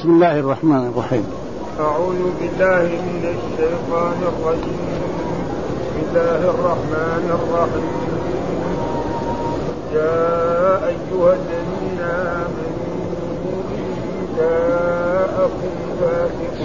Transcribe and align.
بسم 0.00 0.10
الله 0.10 0.38
الرحمن 0.38 0.92
الرحيم. 0.96 1.26
أعوذ 1.80 2.22
بالله 2.40 2.82
من 2.82 3.36
الشيطان 3.36 4.18
الرجيم. 4.22 5.00
بسم 5.80 5.96
الله 6.08 6.40
الرحمن 6.50 7.24
الرحيم. 7.38 7.92
يا 9.94 10.86
أيها 10.86 11.32
الذين 11.32 12.00
آمنوا 12.00 13.04
إن 13.76 13.92
جاءكم 14.36 15.72
فاسق 16.00 16.56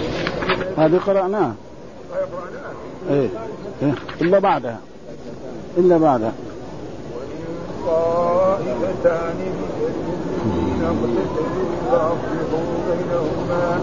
هذه 0.78 0.98
قرأناها. 1.06 1.54
إيه. 3.10 3.28
إيه. 3.82 3.94
إلا 4.20 4.38
بعدها. 4.38 4.78
إلا 5.76 5.98
بعدها. 5.98 6.32
وإن 7.16 7.44
طائفتان 7.86 9.36
من 9.36 10.35
اقتتلوا 10.84 11.70
فأصلحوا 11.90 12.74
بينهما 12.88 13.80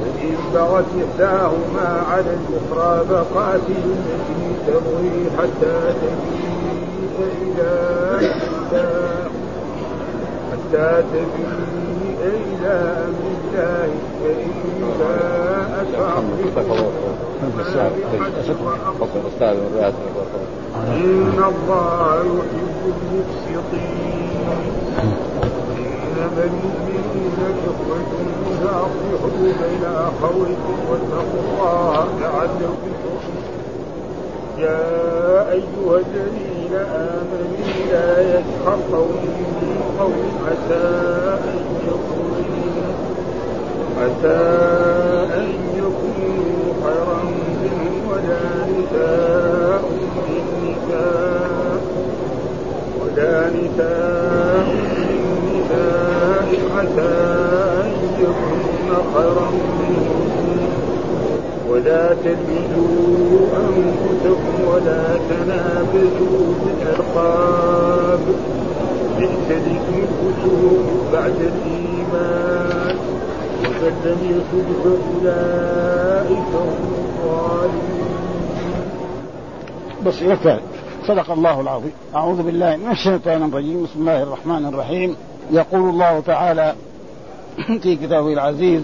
فإن 0.00 0.36
بغت 0.54 0.84
إحداهما 1.04 2.02
على 2.10 2.30
الأخرى 2.40 3.04
فقاتلوا 3.08 3.94
التي 3.98 4.44
تبغي 4.66 5.30
حتى 5.38 5.76
تفيء 6.00 7.28
إلى 7.42 7.72
حتى 10.52 11.02
تفيء 11.12 11.58
إلى 12.22 12.76
أمر 13.04 13.24
الله 13.30 13.98
فإن 14.22 14.52
باءت 19.74 19.94
إن 20.88 21.38
الله 21.48 22.20
يحب 22.24 22.82
المقسطين 22.84 24.08
إنما 26.18 26.44
المؤمنون 26.44 27.38
إخوة 27.64 27.98
فأصلحوا 28.64 29.30
بين 29.40 29.84
أخويكم 29.84 30.76
واتقوا 30.90 31.40
الله 31.44 32.08
لعلكم 32.20 32.90
ترحمون 33.04 33.58
يا 34.58 35.52
أيها 35.52 35.96
الذين 35.98 36.74
آمنوا 36.74 37.66
لا 37.92 38.22
يسخر 38.22 38.78
قوم 38.92 39.16
من 39.62 39.96
قوم 40.00 40.30
عسى 40.46 40.88
أن 41.44 41.60
يكونوا 41.86 42.92
عسى 44.00 44.38
أن 45.36 45.48
يكونوا 45.76 46.74
خيرا 46.84 47.22
منهم 47.62 48.08
ولا 48.10 48.46
نساء 48.72 49.82
من 50.26 50.44
نساء 50.64 51.80
ولا 53.00 53.50
نساء 53.50 54.66
من 54.66 55.22
نساء 55.54 56.17
عسى 56.76 57.12
أن 57.84 57.92
يكون 58.20 58.88
خيرا 59.14 59.48
ولا 61.68 62.04
تلمزوا 62.24 63.40
أنفسكم 63.56 64.54
ولا 64.68 65.02
تنابزوا 65.30 66.54
بالألقاب. 66.64 68.24
بئس 69.18 69.48
الاسم 69.50 69.94
الفسوق 70.02 70.86
بعد 71.12 71.38
الإيمان. 71.40 72.96
ومن 73.64 73.94
لم 74.04 74.20
يتب 74.30 74.68
فأولئك 74.82 76.48
هم 76.54 76.92
الظالمون. 76.98 78.08
صدق 81.08 81.30
الله 81.30 81.60
العظيم. 81.60 81.92
أعوذ 82.16 82.42
بالله 82.42 82.76
من 82.76 82.90
الشيطان 82.90 83.42
الرجيم. 83.42 83.84
بسم 83.84 84.00
الله 84.00 84.22
الرحمن 84.22 84.66
الرحيم. 84.66 85.16
يقول 85.50 85.90
الله 85.90 86.20
تعالى 86.20 86.74
في 87.82 87.96
كتابه 87.96 88.32
العزيز 88.32 88.82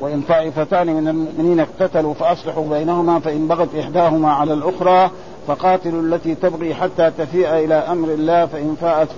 وإن 0.00 0.22
طائفتان 0.28 0.86
من 0.86 1.08
المؤمنين 1.08 1.60
اقتتلوا 1.60 2.14
فأصلحوا 2.14 2.68
بينهما 2.68 3.20
فإن 3.20 3.48
بغت 3.48 3.74
إحداهما 3.74 4.32
على 4.32 4.52
الأخرى 4.52 5.10
فقاتلوا 5.46 6.02
التي 6.02 6.34
تبغي 6.34 6.74
حتى 6.74 7.10
تفيء 7.18 7.48
إلى 7.48 7.74
أمر 7.74 8.08
الله 8.08 8.46
فإن 8.46 8.76
فاءت 8.80 9.08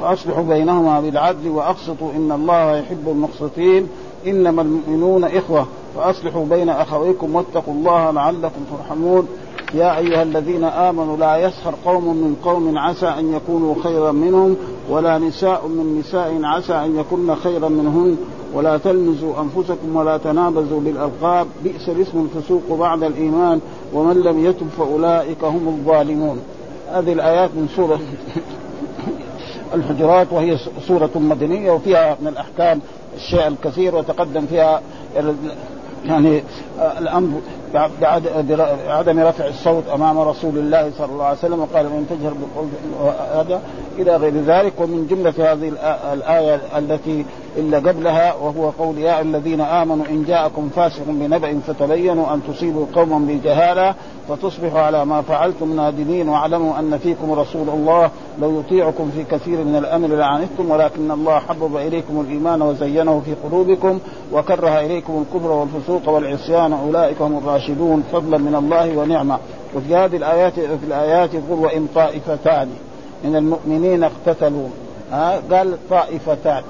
فأصلحوا 0.00 0.42
بينهما 0.42 1.00
بالعدل 1.00 1.48
وأقسطوا 1.48 2.12
إن 2.12 2.32
الله 2.32 2.76
يحب 2.76 3.08
المقسطين. 3.08 3.88
إنما 4.26 4.62
المؤمنون 4.62 5.24
إخوة 5.24 5.66
فأصلحوا 5.96 6.46
بين 6.46 6.68
أخويكم 6.68 7.34
واتقوا 7.34 7.74
الله 7.74 8.10
لعلكم 8.10 8.64
ترحمون. 8.70 9.28
يا 9.74 9.98
أيها 9.98 10.22
الذين 10.22 10.64
آمنوا 10.64 11.16
لا 11.16 11.36
يسخر 11.36 11.74
قوم 11.84 12.04
من 12.04 12.36
قوم 12.44 12.78
عسى 12.78 13.06
أن 13.06 13.34
يكونوا 13.34 13.74
خيرا 13.82 14.12
منهم 14.12 14.56
ولا 14.90 15.18
نساء 15.18 15.66
من 15.66 15.98
نساء 16.00 16.40
عسى 16.42 16.72
أن 16.72 16.98
يكن 16.98 17.34
خيرا 17.34 17.68
منهن. 17.68 18.16
ولا 18.54 18.78
تلمزوا 18.78 19.34
أنفسكم 19.40 19.96
ولا 19.96 20.16
تنابزوا 20.16 20.80
بالألقاب. 20.80 21.46
بئس 21.64 21.88
الاسم 21.88 22.28
الفسوق 22.34 22.78
بعد 22.78 23.02
الإيمان. 23.02 23.60
ومن 23.94 24.20
لم 24.20 24.44
يتب 24.44 24.66
فأولئك 24.78 25.44
هم 25.44 25.68
الظالمون. 25.68 26.40
هذه 26.92 27.12
الآيات 27.12 27.50
من 27.54 27.68
سورة 27.76 28.00
الحجرات 29.74 30.26
وهي 30.30 30.58
سورة 30.88 31.10
مدنية 31.14 31.70
وفيها 31.70 32.16
من 32.20 32.28
الأحكام 32.28 32.80
الشيء 33.16 33.46
الكثير 33.46 33.96
وتقدم 33.96 34.46
فيها 34.46 34.82
يعني 36.04 36.42
الامر 36.98 37.40
بعدم 38.88 39.20
رفع 39.20 39.46
الصوت 39.46 39.88
أمام 39.88 40.18
رسول 40.18 40.58
الله 40.58 40.90
صلى 40.98 41.12
الله 41.12 41.24
عليه 41.24 41.38
وسلم 41.38 41.60
وقال 41.60 41.86
من 41.86 42.06
تجهر 42.10 42.32
بالقول 42.32 42.68
هذا 43.34 43.62
إلى 43.98 44.16
غير 44.16 44.34
ذلك 44.46 44.72
ومن 44.78 45.06
جملة 45.10 45.52
هذه 45.52 45.72
الآية 46.12 46.60
التي 46.78 47.24
إلا 47.56 47.78
قبلها 47.78 48.34
وهو 48.34 48.70
قول 48.70 48.98
يا 48.98 49.20
الذين 49.20 49.60
آمنوا 49.60 50.06
إن 50.10 50.24
جاءكم 50.24 50.70
فاسق 50.76 51.04
بنبأ 51.06 51.60
فتبينوا 51.66 52.34
أن 52.34 52.40
تصيبوا 52.48 52.86
قوما 52.94 53.18
بجهاله 53.18 53.94
فتصبحوا 54.28 54.80
على 54.80 55.04
ما 55.04 55.22
فعلتم 55.22 55.76
نادمين 55.76 56.28
واعلموا 56.28 56.78
أن 56.78 56.98
فيكم 56.98 57.32
رسول 57.32 57.68
الله 57.68 58.10
لو 58.40 58.60
يطيعكم 58.60 59.10
في 59.10 59.24
كثير 59.24 59.64
من 59.64 59.76
الأمر 59.76 60.08
لعنتم 60.08 60.70
ولكن 60.70 61.10
الله 61.10 61.38
حبب 61.38 61.76
إليكم 61.76 62.20
الإيمان 62.20 62.62
وزينه 62.62 63.22
في 63.24 63.34
قلوبكم 63.48 63.98
وكره 64.32 64.80
إليكم 64.80 65.24
الكفر 65.26 65.50
والفسوق 65.50 66.08
والعصيان 66.08 66.72
أولئك 66.72 67.22
هم 67.22 67.38
الراشدون 67.38 68.04
فضلا 68.12 68.38
من 68.38 68.54
الله 68.54 68.98
ونعمة. 68.98 69.38
وفي 69.76 69.96
هذه 69.96 70.16
الآيات 70.16 70.52
في 70.52 70.86
الآيات 70.86 71.34
يقول 71.34 71.58
وإن 71.58 71.86
طائفتان 71.94 72.68
من 73.24 73.36
المؤمنين 73.36 74.04
اقتتلوا. 74.04 74.68
ها؟ 75.12 75.40
قال 75.50 75.76
طائفتان. 75.90 76.62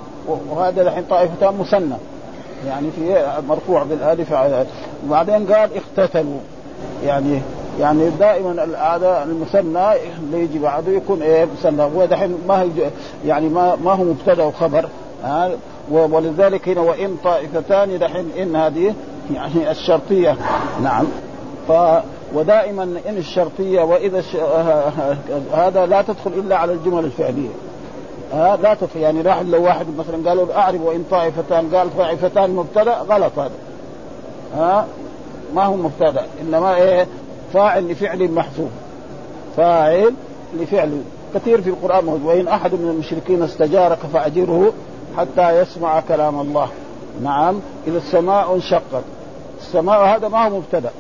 وهذا 0.51 0.83
الحين 0.83 1.05
طائفتان 1.11 1.55
مثنى 1.59 1.97
يعني 2.67 2.91
في 2.91 3.25
مرفوع 3.49 3.83
بالألف 3.83 4.35
وبعدين 5.07 5.53
قال 5.53 5.71
اقتتلوا. 5.77 6.41
يعني 7.05 7.41
يعني 7.81 8.11
دائما 8.11 8.65
الاعداء 8.65 9.23
المثنى 9.23 9.93
اللي 9.93 10.45
يجي 10.45 10.59
بعده 10.59 10.93
يكون 10.93 11.23
إيه؟ 11.23 11.47
مثنى 11.59 11.83
هو 11.83 12.05
دحين 12.05 12.39
ما 12.49 12.69
يعني 13.27 13.49
ما 13.49 13.77
ما 13.85 13.93
هو 13.93 14.05
مبتدأ 14.05 14.45
وخبر. 14.45 14.89
ها؟ 15.25 15.51
ولذلك 15.91 16.69
هنا 16.69 16.81
وإن 16.81 17.17
طائفتان 17.25 17.99
دحين 17.99 18.31
إن 18.39 18.57
هذه 18.57 18.95
يعني 19.35 19.71
الشرطية. 19.71 20.37
نعم. 20.83 21.05
ف 21.69 21.73
ودائما 22.35 22.83
إن 22.83 23.17
الشرطية 23.17 23.83
وإذا. 23.83 24.23
هذا 25.55 25.87
لا 25.87 26.03
تدخل 26.03 26.31
إلا 26.31 26.57
على 26.57 26.73
الجمل 26.73 27.05
الفعلية. 27.05 27.49
ها 28.33 28.57
لا 28.57 28.75
تدخل 28.75 29.01
يعني 29.01 29.21
راح 29.23 29.41
لو 29.41 29.65
واحد 29.65 29.87
مثلا 29.99 30.29
قالوا 30.29 30.55
أعرف 30.55 30.81
وإن 30.81 31.05
طائفتان 31.11 31.75
قال 31.75 31.97
طائفتان 31.99 32.51
مبتدأ 32.51 32.95
غلط 32.95 33.39
هذا. 33.39 33.51
ها؟ 34.57 34.87
ما 35.55 35.65
هو 35.65 35.77
مبتدأ 35.77 36.27
إنما 36.41 36.75
إيه؟ 36.75 37.07
فاعل 37.53 37.89
لفعل 37.89 38.31
محذوف. 38.31 38.71
فاعل 39.57 40.15
لفعل. 40.55 41.03
كثير 41.35 41.63
في 41.63 41.71
القرآن 41.71 42.05
موجود 42.05 42.25
وإن 42.25 42.49
أحد 42.49 42.75
من 42.75 42.91
المشركين 42.91 43.43
استجارك 43.43 43.99
فأجره 44.13 44.73
حتى 45.17 45.61
يسمع 45.61 46.01
كلام 46.01 46.41
الله. 46.41 46.69
نعم. 47.23 47.61
إذا 47.87 47.99
السماء 47.99 48.55
انشقت. 48.55 49.05
السماء 49.61 50.05
هذا 50.05 50.29
ما 50.29 50.49
هو 50.49 50.57
مبتدأ. 50.57 50.91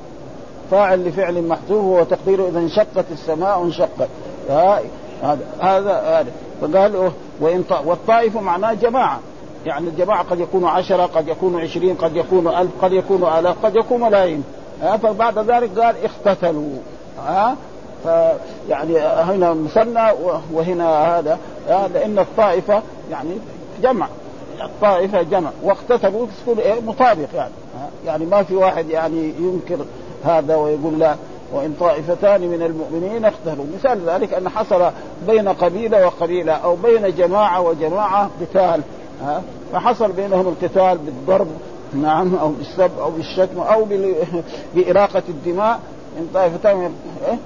فاعل 0.70 1.08
لفعل 1.08 1.43
محذوف 1.43 1.84
وتقديره 1.84 2.49
إذا 2.49 2.58
انشقت 2.58 3.04
السماء 3.12 3.62
انشقت. 3.62 4.08
هذا 4.49 5.38
هذا 5.60 6.00
هذا. 6.00 6.31
فقال 6.60 7.10
وإن 7.40 7.64
والطائفة 7.84 8.40
معناه 8.40 8.72
جماعة. 8.72 9.20
يعني 9.66 9.88
الجماعة 9.88 10.22
قد 10.22 10.40
يكونوا 10.40 10.70
عشرة 10.70 11.06
قد 11.06 11.28
يكونوا 11.28 11.60
عشرين 11.60 11.94
قد 11.94 12.16
يكونوا 12.16 12.60
ألف 12.60 12.70
قد 12.82 12.92
يكونوا 12.92 13.38
آلاف 13.38 13.66
قد 13.66 13.76
يكونوا 13.76 14.08
ملايين. 14.08 14.44
فبعد 15.02 15.38
ذلك 15.38 15.78
قال 15.78 15.94
اقتتلوا 16.04 16.78
ها 17.26 17.56
يعني 18.68 18.98
هنا 18.98 19.54
مثنى 19.54 20.10
وهنا 20.52 21.18
هذا. 21.18 21.38
لأن 21.68 22.18
الطائفة 22.18 22.82
يعني 23.10 23.30
جمع. 23.82 24.08
الطائفة 24.62 25.22
جمع. 25.22 25.50
واقتتلوا 25.62 26.26
تكون 26.42 26.58
إيه 26.58 26.80
مطابق 26.80 27.28
يعني. 27.34 27.52
يعني 28.06 28.26
ما 28.26 28.42
في 28.42 28.54
واحد 28.54 28.90
يعني 28.90 29.32
ينكر 29.38 29.84
هذا 30.24 30.56
ويقول 30.56 30.98
لا. 30.98 31.16
وإن 31.52 31.75
طائفتان 31.81 32.41
من 32.41 32.62
المؤمنين 32.62 33.25
اقتتلوا 33.25 33.64
مثال 33.79 34.00
ذلك 34.06 34.35
أن 34.35 34.49
حصل 34.49 34.91
بين 35.26 35.49
قبيلة 35.49 36.06
وقبيلة 36.06 36.52
أو 36.52 36.76
بين 36.76 37.14
جماعة 37.14 37.61
وجماعة 37.61 38.31
قتال 38.41 38.81
ها؟ 39.23 39.43
فحصل 39.73 40.12
بينهم 40.12 40.49
القتال 40.49 40.99
بالضرب 40.99 41.47
نعم 41.94 42.35
أو 42.35 42.49
بالسب 42.49 42.91
أو 43.00 43.11
بالشتم 43.11 43.61
أو 43.61 43.87
بإراقة 44.75 45.23
الدماء. 45.29 45.81
من 46.17 46.31
طائفتين 46.35 46.93
إيه؟ 47.29 47.38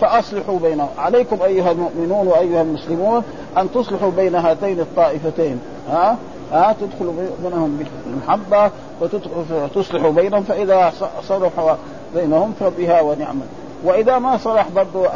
فأصلحوا 0.00 0.58
بينهم. 0.58 0.88
عليكم 0.98 1.42
أيها 1.42 1.70
المؤمنون 1.70 2.26
وأيها 2.26 2.62
المسلمون 2.62 3.22
أن 3.58 3.72
تصلحوا 3.72 4.10
بين 4.10 4.34
هاتين 4.34 4.80
الطائفتين 4.80 5.60
ها؟ 5.88 6.16
ها؟ 6.52 6.76
تدخلوا 6.80 7.12
بينهم 7.42 7.86
بالمحبة 8.06 8.70
وتصلحوا 9.00 10.10
بينهم 10.10 10.42
فإذا 10.42 10.92
صلحوا 11.28 11.74
بينهم 12.14 12.52
فبها 12.60 13.00
ونعمه 13.00 13.44
وإذا 13.84 14.18
ما 14.18 14.36
صلح 14.36 14.66
برضو 14.76 15.06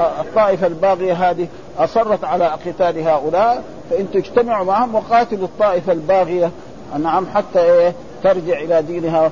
الطائفة 0.00 0.66
الباغية 0.66 1.30
هذه 1.30 1.46
أصرت 1.78 2.24
على 2.24 2.44
قتال 2.44 3.08
هؤلاء 3.08 3.64
فإن 3.90 4.10
تجتمعوا 4.10 4.64
معهم 4.64 4.94
وقاتلوا 4.94 5.44
الطائفة 5.44 5.92
الباغية. 5.92 6.50
نعم 7.02 7.26
حتى 7.34 7.60
إيه 7.60 7.94
ترجع 8.22 8.58
إلى 8.58 8.82
دينها 8.82 9.30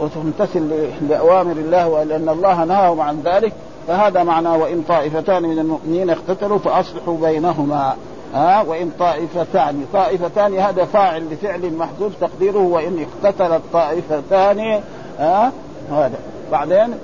وتمتثل 0.00 0.90
لأوامر 1.08 1.52
الله 1.52 1.88
ولأن 1.88 2.28
الله 2.28 2.64
نهاهم 2.64 3.00
عن 3.00 3.20
ذلك. 3.24 3.52
فهذا 3.88 4.22
معناه 4.22 4.56
وإن 4.56 4.82
طائفتان 4.88 5.42
من 5.42 5.58
المؤمنين 5.58 6.10
اقتتلوا 6.10 6.58
فأصلحوا 6.58 7.16
بينهما. 7.16 7.96
ها؟ 8.34 8.62
وإن 8.62 8.90
طائفتان 8.98 9.84
طائفتان 9.92 10.58
هذا 10.58 10.84
فاعل 10.84 11.22
لفعل 11.30 11.72
محذوف 11.72 12.12
تقديره 12.20 12.58
وإن 12.58 13.06
اقتتلت 13.24 13.62
طائفتان 13.72 14.80
ها؟ 15.18 15.52
هذا. 15.90 16.18
بعدين 16.52 16.94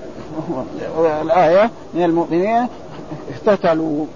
الآية 1.22 1.70
من 1.94 2.02
المؤمنين 2.04 2.66
اقتتلوا 3.46 4.06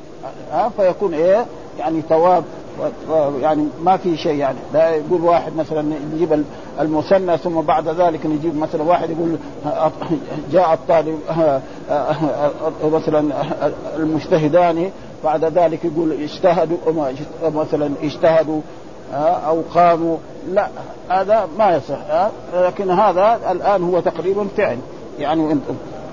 فيكون 0.76 1.14
إيه؟ 1.14 1.44
يعني 1.78 2.02
ثواب 2.08 2.44
يعني 3.40 3.66
ما 3.82 3.96
في 3.96 4.16
شيء 4.16 4.34
يعني. 4.34 4.58
لا 4.74 4.90
يقول 4.90 5.22
واحد 5.22 5.56
مثلا 5.56 5.94
يجيب 6.14 6.44
المثنى 6.80 7.38
ثم 7.38 7.60
بعد 7.60 7.88
ذلك 7.88 8.26
نجيب 8.26 8.56
مثلا 8.56 8.82
واحد 8.82 9.10
يقول 9.10 9.36
جاء 10.52 10.74
الطالب 10.74 11.18
مثلا 12.84 13.32
المجتهدان 13.96 14.90
بعد 15.24 15.44
ذلك 15.44 15.84
يقول 15.84 16.12
اجتهدوا 16.12 16.76
مثلا 17.42 17.90
اجتهدوا 18.02 18.60
أو 19.46 19.62
قاموا. 19.74 20.16
لا 20.52 20.68
هذا 21.08 21.48
ما 21.58 21.76
يصح 21.76 22.28
لكن 22.54 22.90
هذا 22.90 23.40
الآن 23.50 23.82
هو 23.82 24.00
تقريبا 24.00 24.46
فعل. 24.56 24.78
يعني 25.18 25.56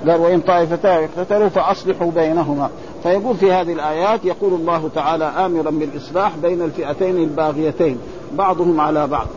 قال 0.07 0.21
وإن 0.21 0.41
طائفتان 0.41 1.03
اقتتلوا 1.03 1.49
فأصلحوا 1.49 2.11
بينهما. 2.11 2.69
فيقول 3.03 3.37
في 3.37 3.51
هذه 3.51 3.73
الآيات 3.73 4.25
يقول 4.25 4.53
الله 4.53 4.89
تعالى 4.95 5.25
آمرا 5.25 5.71
بالإصلاح 5.71 6.37
بين 6.37 6.61
الفئتين 6.61 7.17
الباغيتين 7.17 7.97
بعضهم 8.33 8.79
على 8.79 9.07
بعض. 9.07 9.27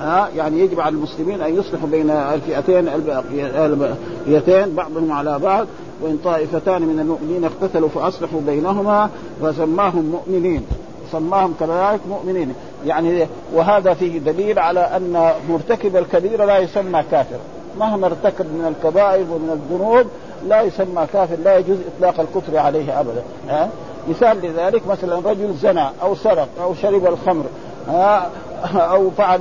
ها؟ 0.00 0.28
يعني 0.36 0.60
يجب 0.60 0.80
على 0.80 0.94
المسلمين 0.94 1.40
أن 1.40 1.54
يصلحوا 1.54 1.88
بين 1.88 2.10
الفئتين 2.10 2.88
الباغيتين 2.88 4.74
بعضهم 4.74 5.12
على 5.12 5.38
بعض. 5.38 5.66
وإن 6.02 6.18
طائفتان 6.24 6.82
من 6.82 7.00
المؤمنين 7.00 7.44
اقتتلوا 7.44 7.88
فأصلحوا 7.88 8.40
بينهما 8.46 9.10
فسماهم 9.42 10.04
مؤمنين. 10.04 10.66
سماهم 11.12 11.54
كذلك 11.60 12.00
مؤمنين. 12.08 12.54
يعني 12.88 13.26
وهذا 13.54 13.94
فيه 13.94 14.18
دليل 14.18 14.58
على 14.58 14.80
أن 14.80 15.32
مرتكب 15.48 15.96
الكبيره 15.96 16.44
لا 16.44 16.58
يسمى 16.58 17.02
كافر. 17.10 17.38
مهما 17.78 18.06
ارتكب 18.06 18.46
من 18.46 18.74
الكبائر 18.76 19.22
ومن 19.30 19.50
الذنوب 19.50 20.06
لا 20.48 20.62
يسمى 20.62 21.06
كافر 21.12 21.36
لا 21.44 21.56
يجوز 21.58 21.78
إطلاق 21.96 22.20
الكفر 22.20 22.58
عليه 22.58 23.00
ابدا. 23.00 23.22
ها؟ 23.48 23.68
مثال 24.08 24.38
لذلك 24.42 24.86
مثلا 24.86 25.16
رجل 25.30 25.54
زنى 25.54 25.86
أو 26.02 26.14
سرق 26.14 26.48
أو 26.62 26.74
شرب 26.74 27.06
الخمر 27.06 27.44
ها؟ 27.88 28.30
أو 28.74 29.10
فعل 29.10 29.40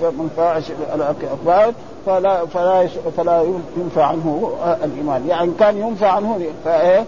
من 0.00 0.30
فواحش 0.36 0.64
الكبائر 0.94 1.72
فلا 2.06 2.46
فلا 2.46 2.88
فلا 3.16 3.44
ينفع 3.76 4.04
عنه 4.04 4.52
الإيمان. 4.84 5.26
يعني 5.28 5.50
كان 5.58 5.78
ينفع 5.78 6.10
عنه 6.10 6.40
فإيه؟ 6.64 7.04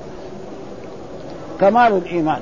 كمال 1.60 1.92
الإيمان. 1.92 2.40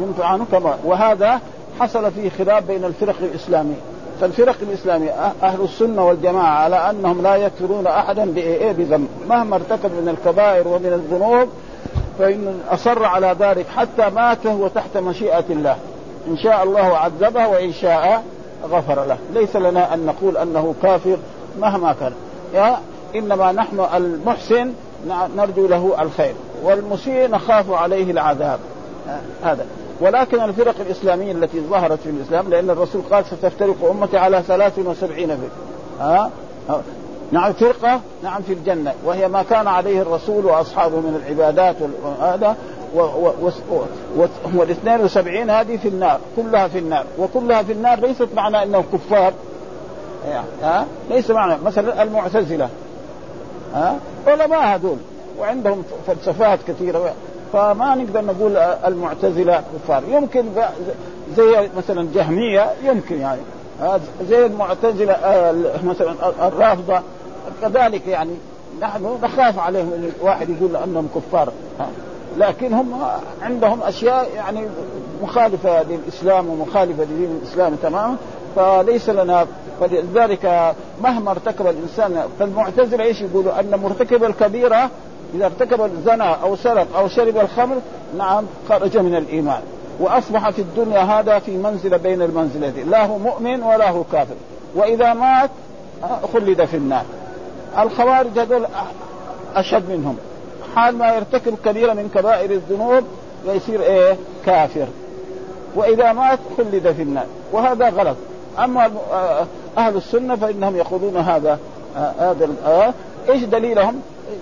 ينفع 0.00 0.24
عنه 0.24 0.46
كمال. 0.52 0.76
وهذا 0.84 1.40
حصل 1.80 2.12
فيه 2.12 2.30
خلاف 2.30 2.64
بين 2.64 2.84
الفرق 2.84 3.16
الإسلامية. 3.20 3.80
فالفرق 4.20 4.56
الإسلامية 4.62 5.10
أهل 5.42 5.60
السنة 5.60 6.06
والجماعة 6.06 6.58
على 6.58 6.90
أنهم 6.90 7.22
لا 7.22 7.36
يكفرون 7.36 7.86
احدا 7.86 8.24
بإيه 8.24 8.72
بذنب. 8.72 9.08
مهما 9.28 9.56
ارتكب 9.56 9.90
من 9.90 10.08
الكبائر 10.08 10.68
ومن 10.68 10.86
الذنوب 10.86 11.48
فإن 12.18 12.60
أصر 12.70 13.04
على 13.04 13.36
ذلك 13.38 13.66
حتى 13.76 14.10
مات 14.10 14.46
وهو 14.46 14.68
تحت 14.68 14.96
مشيئة 14.96 15.44
الله. 15.50 15.76
إن 16.28 16.36
شاء 16.36 16.62
الله 16.62 16.96
عذبه 16.96 17.48
وإن 17.48 17.72
شاء 17.72 18.22
غفر 18.70 19.04
له. 19.04 19.18
ليس 19.34 19.56
لنا 19.56 19.94
أن 19.94 20.06
نقول 20.06 20.36
أنه 20.36 20.74
كافر 20.82 21.16
مهما 21.58 21.92
كان. 22.00 22.12
يا 22.54 22.76
إنما 23.14 23.52
نحن 23.52 23.86
المحسن 23.94 24.72
نرجو 25.36 25.66
له 25.66 26.02
الخير. 26.02 26.34
والمسيء 26.62 27.30
نخاف 27.30 27.70
عليه 27.70 28.10
العذاب. 28.10 28.58
هذا. 29.44 29.66
ولكن 30.00 30.40
الفرق 30.42 30.74
الإسلامية 30.80 31.32
التي 31.32 31.60
ظهرت 31.60 31.98
في 32.00 32.10
الإسلام 32.10 32.50
لأن 32.50 32.70
الرسول 32.70 33.02
قال 33.10 33.24
ستفترق 33.24 33.90
أمتي 33.90 34.18
على 34.18 34.42
73 34.42 35.26
فرقة. 35.26 35.50
ها؟ 36.00 36.30
نعم 37.32 37.52
فرقة 37.52 38.00
نعم 38.22 38.42
في 38.42 38.52
الجنة. 38.52 38.94
وهي 39.04 39.28
ما 39.28 39.42
كان 39.42 39.66
عليه 39.68 40.02
الرسول 40.02 40.46
وأصحابه 40.46 40.96
من 40.96 41.22
العبادات 41.24 41.76
وهذا 42.04 42.56
وال 44.54 44.70
72 44.70 45.50
هذه 45.50 45.76
في 45.76 45.88
النار 45.88 46.20
كلها 46.36 46.68
في 46.68 46.78
النار. 46.78 47.04
وكلها 47.18 47.62
في 47.62 47.72
النار 47.72 48.00
ليست 48.00 48.28
معنى 48.34 48.62
أنهم 48.62 48.84
كفار. 48.92 49.32
ها؟ 50.62 50.86
ليس 51.10 51.30
معنى. 51.30 51.62
مثلا 51.64 52.02
المعتزلة 52.02 52.68
ها؟ 53.74 53.96
علماء 54.26 54.60
هذول 54.60 54.96
وعندهم 55.38 55.82
فلسفات 56.06 56.58
كثيرة. 56.68 57.12
فما 57.52 57.94
نقدر 57.94 58.24
نقول 58.24 58.56
المعتزلة 58.56 59.62
كفار. 59.74 60.02
يمكن 60.08 60.44
زي 61.36 61.68
مثلا 61.76 62.08
جهمية 62.14 62.70
يمكن 62.84 63.20
يعني. 63.20 63.40
زي 64.28 64.46
المعتزلة 64.46 65.12
آه، 65.12 65.54
مثلا 65.84 66.14
الرافضة. 66.48 67.00
كذلك 67.62 68.06
يعني 68.06 68.32
نحن 68.80 69.18
نخاف 69.22 69.58
عليهم 69.58 70.12
واحد 70.20 70.50
يقول 70.50 70.76
أنهم 70.76 71.08
كفار. 71.14 71.52
لكن 72.36 72.72
هم 72.72 73.02
عندهم 73.42 73.82
أشياء 73.82 74.28
يعني 74.34 74.66
مخالفة 75.22 75.82
للإسلام 75.82 76.48
ومخالفة 76.48 77.04
لدين 77.04 77.38
الإسلام 77.42 77.74
تماما. 77.74 78.16
فليس 78.56 79.08
لنا. 79.08 79.46
فلذلك 79.80 80.74
مهما 81.02 81.30
ارتكب 81.30 81.66
الإنسان 81.66 82.22
فالمعتزلة 82.38 83.04
إيش 83.04 83.20
يقولوا؟ 83.20 83.60
أن 83.60 83.80
مرتكب 83.82 84.24
الكبيرة 84.24 84.90
إذا 85.34 85.46
ارتكب 85.46 85.84
الزنا 85.84 86.34
أو 86.34 86.56
سرق 86.56 86.96
أو 86.96 87.08
شرب 87.08 87.38
الخمر 87.38 87.76
نعم 88.18 88.44
خرج 88.68 88.98
من 88.98 89.14
الإيمان. 89.14 89.60
وأصبح 90.00 90.50
في 90.50 90.62
الدنيا 90.62 91.00
هذا 91.00 91.38
في 91.38 91.56
منزلة 91.56 91.96
بين 91.96 92.22
المنزلتين. 92.22 92.90
لا 92.90 93.06
هو 93.06 93.18
مؤمن 93.18 93.62
ولا 93.62 93.90
هو 93.90 94.04
كافر. 94.12 94.34
وإذا 94.74 95.14
مات 95.14 95.50
خلد 96.32 96.64
في 96.64 96.76
النار. 96.76 97.04
الخوارج 97.78 98.38
هذول 98.38 98.66
أشد 99.54 99.90
منهم. 99.90 100.16
حال 100.76 100.96
ما 100.96 101.14
يرتكب 101.14 101.54
كبيرة 101.64 101.92
من 101.92 102.10
كبائر 102.14 102.50
الذنوب 102.50 103.04
ويصير 103.46 103.82
إيه؟ 103.82 104.16
كافر. 104.46 104.86
وإذا 105.74 106.12
مات 106.12 106.38
خلد 106.56 106.92
في 106.96 107.02
النار. 107.02 107.26
وهذا 107.52 107.88
غلط. 107.88 108.16
أما 108.58 108.90
أهل 109.78 109.96
السنة 109.96 110.36
فإنهم 110.36 110.76
يقولون 110.76 111.16
هذا 111.16 111.58
هذا 111.96 112.48
آه 112.66 112.94
إيش 113.28 113.42
دليلهم؟ 113.42 114.00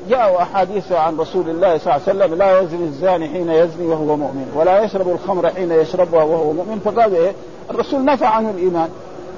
جاءوا 0.08 0.42
أحاديث 0.42 0.92
عن 0.92 1.16
رسول 1.16 1.50
الله 1.50 1.78
صلى 1.78 1.94
الله 1.94 2.08
عليه 2.08 2.18
وسلم 2.18 2.34
لا 2.34 2.60
يزني 2.60 2.84
الزاني 2.84 3.28
حين 3.28 3.50
يزني 3.50 3.86
وهو 3.86 4.16
مؤمن 4.16 4.52
ولا 4.54 4.84
يشرب 4.84 5.08
الخمر 5.08 5.50
حين 5.50 5.72
يشربها 5.72 6.22
وهو 6.22 6.52
مؤمن. 6.52 6.80
فقال 6.84 7.14
إيه؟ 7.14 7.32
الرسول 7.70 8.04
نفى 8.04 8.24
عنه 8.24 8.50
الإيمان. 8.50 8.88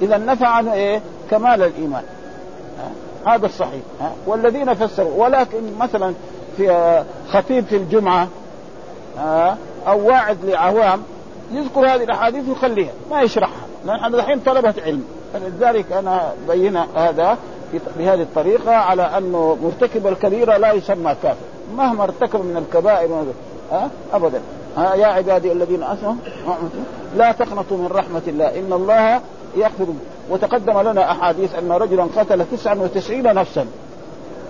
إذا 0.01 0.17
نفى 0.17 0.45
عنه 0.45 0.73
إيه؟ 0.73 1.01
كمال 1.31 1.63
الإيمان. 1.63 2.03
هذا 3.27 3.45
الصحيح. 3.45 3.81
والذين 4.27 4.73
فسروا 4.73 5.23
ولكن 5.23 5.77
مثلا 5.79 6.13
في 6.57 7.03
خطيب 7.31 7.65
في 7.65 7.75
الجمعة 7.75 8.27
أو 9.87 10.07
واعد 10.07 10.37
لعوام 10.45 11.01
يذكر 11.51 11.79
هذه 11.79 12.03
الأحاديث 12.03 12.49
ويخليها 12.49 12.91
ما 13.11 13.21
يشرحها 13.21 13.67
نحن 13.85 14.15
الحين 14.15 14.39
طلبة 14.39 14.73
علم. 14.85 15.03
فلذلك 15.33 15.91
أنا 15.91 16.33
بين 16.47 16.77
هذا. 16.95 17.37
بهذه 17.97 18.21
الطريقة 18.21 18.71
على 18.71 19.01
أنه 19.01 19.57
مرتكب 19.63 20.07
الكبيرة 20.07 20.57
لا 20.57 20.73
يسمى 20.73 21.15
كافر. 21.23 21.37
مهما 21.77 22.03
ارتكب 22.03 22.45
من 22.45 22.57
الكبائر 22.57 23.25
ها؟ 23.71 23.89
ابدا. 24.13 24.41
ها 24.77 24.95
يا 24.95 25.07
عبادي 25.07 25.51
الذين 25.51 25.83
اسموا 25.83 26.13
لا 27.17 27.31
تقنطوا 27.31 27.77
من 27.77 27.87
رحمة 27.87 28.21
الله. 28.27 28.59
إن 28.59 28.73
الله 28.73 29.21
يغفر 29.55 29.85
وتقدم 30.29 30.79
لنا 30.79 31.11
أحاديث 31.11 31.55
أن 31.55 31.71
رجلا 31.71 32.03
قتل 32.03 32.45
99 32.45 33.23
نفسا. 33.23 33.65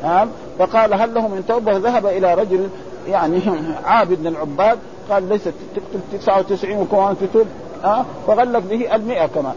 ها 0.03 0.27
فقال 0.59 0.93
هل 0.93 1.13
له 1.13 1.27
من 1.27 1.43
توبة؟ 1.47 1.77
ذهب 1.77 2.05
إلى 2.05 2.33
رجل 2.33 2.69
يعني 3.09 3.41
عابد 3.85 4.19
من 4.19 4.27
العباد 4.27 4.79
قال 5.09 5.29
ليست 5.29 5.53
تكتب 5.75 6.19
99 6.19 6.77
وكمان 6.77 7.15
تتوب 7.21 7.47
ها؟ 7.83 8.05
فغلق 8.27 8.59
به 8.59 8.95
المئة 8.95 9.25
كمان. 9.25 9.55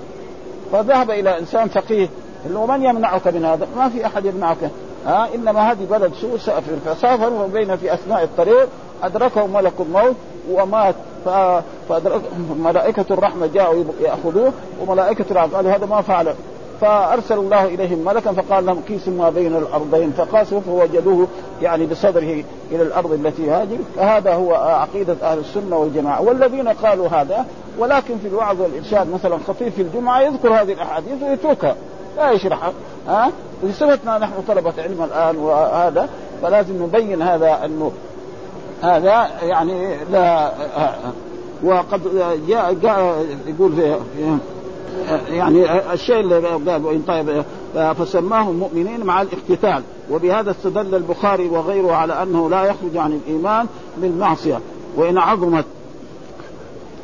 فذهب 0.73 1.11
إلى 1.11 1.39
إنسان 1.39 1.69
فقيه 1.69 2.09
ومن 2.55 2.85
يمنعك 2.85 3.29
من 3.29 3.45
هذا؟ 3.45 3.67
ما 3.77 3.89
في 3.89 4.07
أحد 4.07 4.25
يمنعك. 4.25 4.71
ها؟ 5.07 5.29
إنما 5.35 5.73
هذه 5.73 5.87
بلد 5.91 6.13
سوء 6.21 6.37
سافر. 6.37 6.77
فسافروا 6.85 7.47
بين 7.47 7.77
في 7.77 7.95
أثناء 7.95 8.23
الطريق 8.23 8.69
ادركه 9.03 9.47
ملك 9.47 9.73
الموت 9.81 10.17
ومات 10.51 10.95
فملائكة 11.89 13.05
الرحمة 13.11 13.47
جاءوا 13.47 13.85
يأخذوه 14.01 14.53
وملائكة 14.81 15.25
الرحمة 15.31 15.57
قالوا 15.57 15.73
هذا 15.73 15.87
ما 15.87 16.01
فعل 16.01 16.35
فارسل 16.81 17.39
الله 17.39 17.65
إليهم 17.65 18.05
ملكا 18.05 18.33
فقال 18.33 18.67
لهم 18.67 18.81
كيسوا 18.89 19.13
ما 19.13 19.31
بين 19.31 19.57
الأرضين. 19.57 20.11
فقاسوا 20.11 20.61
فوجدوه 20.61 21.27
يعني 21.63 21.87
بصدره 21.87 22.45
إلى 22.73 22.83
الأرض 22.83 23.13
التي 23.13 23.51
هذه. 23.51 23.79
فهذا 23.97 24.35
هو 24.35 24.55
عقيدة 24.55 25.17
أهل 25.23 25.39
السنة 25.39 25.77
والجماعة. 25.77 26.23
والذين 26.23 26.69
قالوا 26.69 27.09
هذا 27.09 27.47
ولكن 27.79 28.19
في 28.19 28.29
الوعظ 28.29 28.61
والإرشاد 28.61 29.13
مثلا 29.15 29.39
خطيب 29.49 29.73
في 29.73 29.83
الجمعة 29.83 30.21
يذكر 30.21 30.55
هذه 30.55 30.73
الأحاديث 30.73 31.23
ويتركها. 31.23 31.77
لا 32.17 32.31
يشرحها 32.31 32.73
ها؟ 33.09 33.31
بصفتنا 33.65 34.19
نحن 34.19 34.33
طلبة 34.49 34.73
علم 34.79 35.03
الآن 35.03 35.37
وهذا 35.37 36.09
فلازم 36.43 36.83
نبين 36.83 37.23
هذا 37.23 37.65
أنه 37.65 37.93
هذا 38.83 39.29
يعني 39.43 39.97
لا 40.13 40.53
وقد 41.65 42.01
جاء, 42.49 42.73
جاء 42.73 43.27
يقول 43.47 43.73
في 43.73 43.97
يعني 45.31 45.93
الشيء 45.93 46.21
اللي 46.21 46.39
قال 46.39 47.07
طيب 47.07 47.45
فسماهم 47.75 48.57
مؤمنين 48.57 49.05
مع 49.05 49.23
الاقتتال 49.23 49.83
وبهذا 50.11 50.51
استدل 50.51 50.95
البخاري 50.95 51.49
وغيره 51.49 51.93
على 51.93 52.23
أنه 52.23 52.51
لا 52.51 52.63
يخرج 52.65 52.97
عن 52.97 53.13
الإيمان 53.13 53.67
بالمعصيه 53.99 54.61
وإن 54.97 55.19
عظمت. 55.19 55.65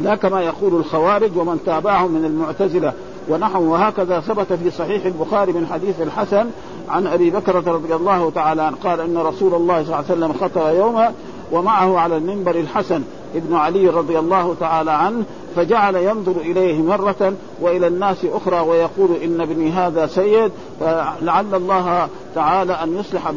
لا 0.01 0.15
كما 0.15 0.41
يقول 0.41 0.75
الخوارج 0.75 1.31
ومن 1.37 1.59
تابعهم 1.67 2.11
من 2.11 2.25
المعتزلة. 2.25 2.93
ونحو 3.29 3.63
وهكذا 3.63 4.21
ثبت 4.21 4.53
في 4.53 4.71
صحيح 4.71 5.05
البخاري 5.05 5.53
من 5.53 5.67
حديث 5.67 6.01
الحسن 6.01 6.47
عن 6.89 7.07
أبي 7.07 7.31
بكرة 7.31 7.73
رضي 7.73 7.95
الله 7.95 8.31
تعالى 8.31 8.63
عنه 8.63 8.77
قال 8.85 9.01
إن 9.01 9.19
رسول 9.19 9.55
الله 9.55 9.85
صلى 9.85 9.85
الله 9.85 9.97
عليه 9.97 10.07
وسلم 10.07 10.33
خطب 10.33 10.75
يوما 10.75 11.13
ومعه 11.53 11.99
على 11.99 12.17
المنبر 12.17 12.55
الحسن 12.55 13.03
ابن 13.35 13.55
علي 13.55 13.89
رضي 13.89 14.19
الله 14.19 14.55
تعالى 14.61 14.91
عنه 14.91 15.25
فجعل 15.57 15.97
ينظر 15.97 16.37
إليه 16.41 16.83
مرة 16.83 17.33
وإلى 17.61 17.87
الناس 17.87 18.25
أخرى 18.25 18.61
ويقول 18.61 19.09
إن 19.25 19.41
ابني 19.41 19.71
هذا 19.71 20.07
سيد 20.07 20.53
فلعل 20.81 21.55
الله 21.55 22.09
تعالى 22.35 22.73
أن 22.73 22.97
يصلح 22.99 23.31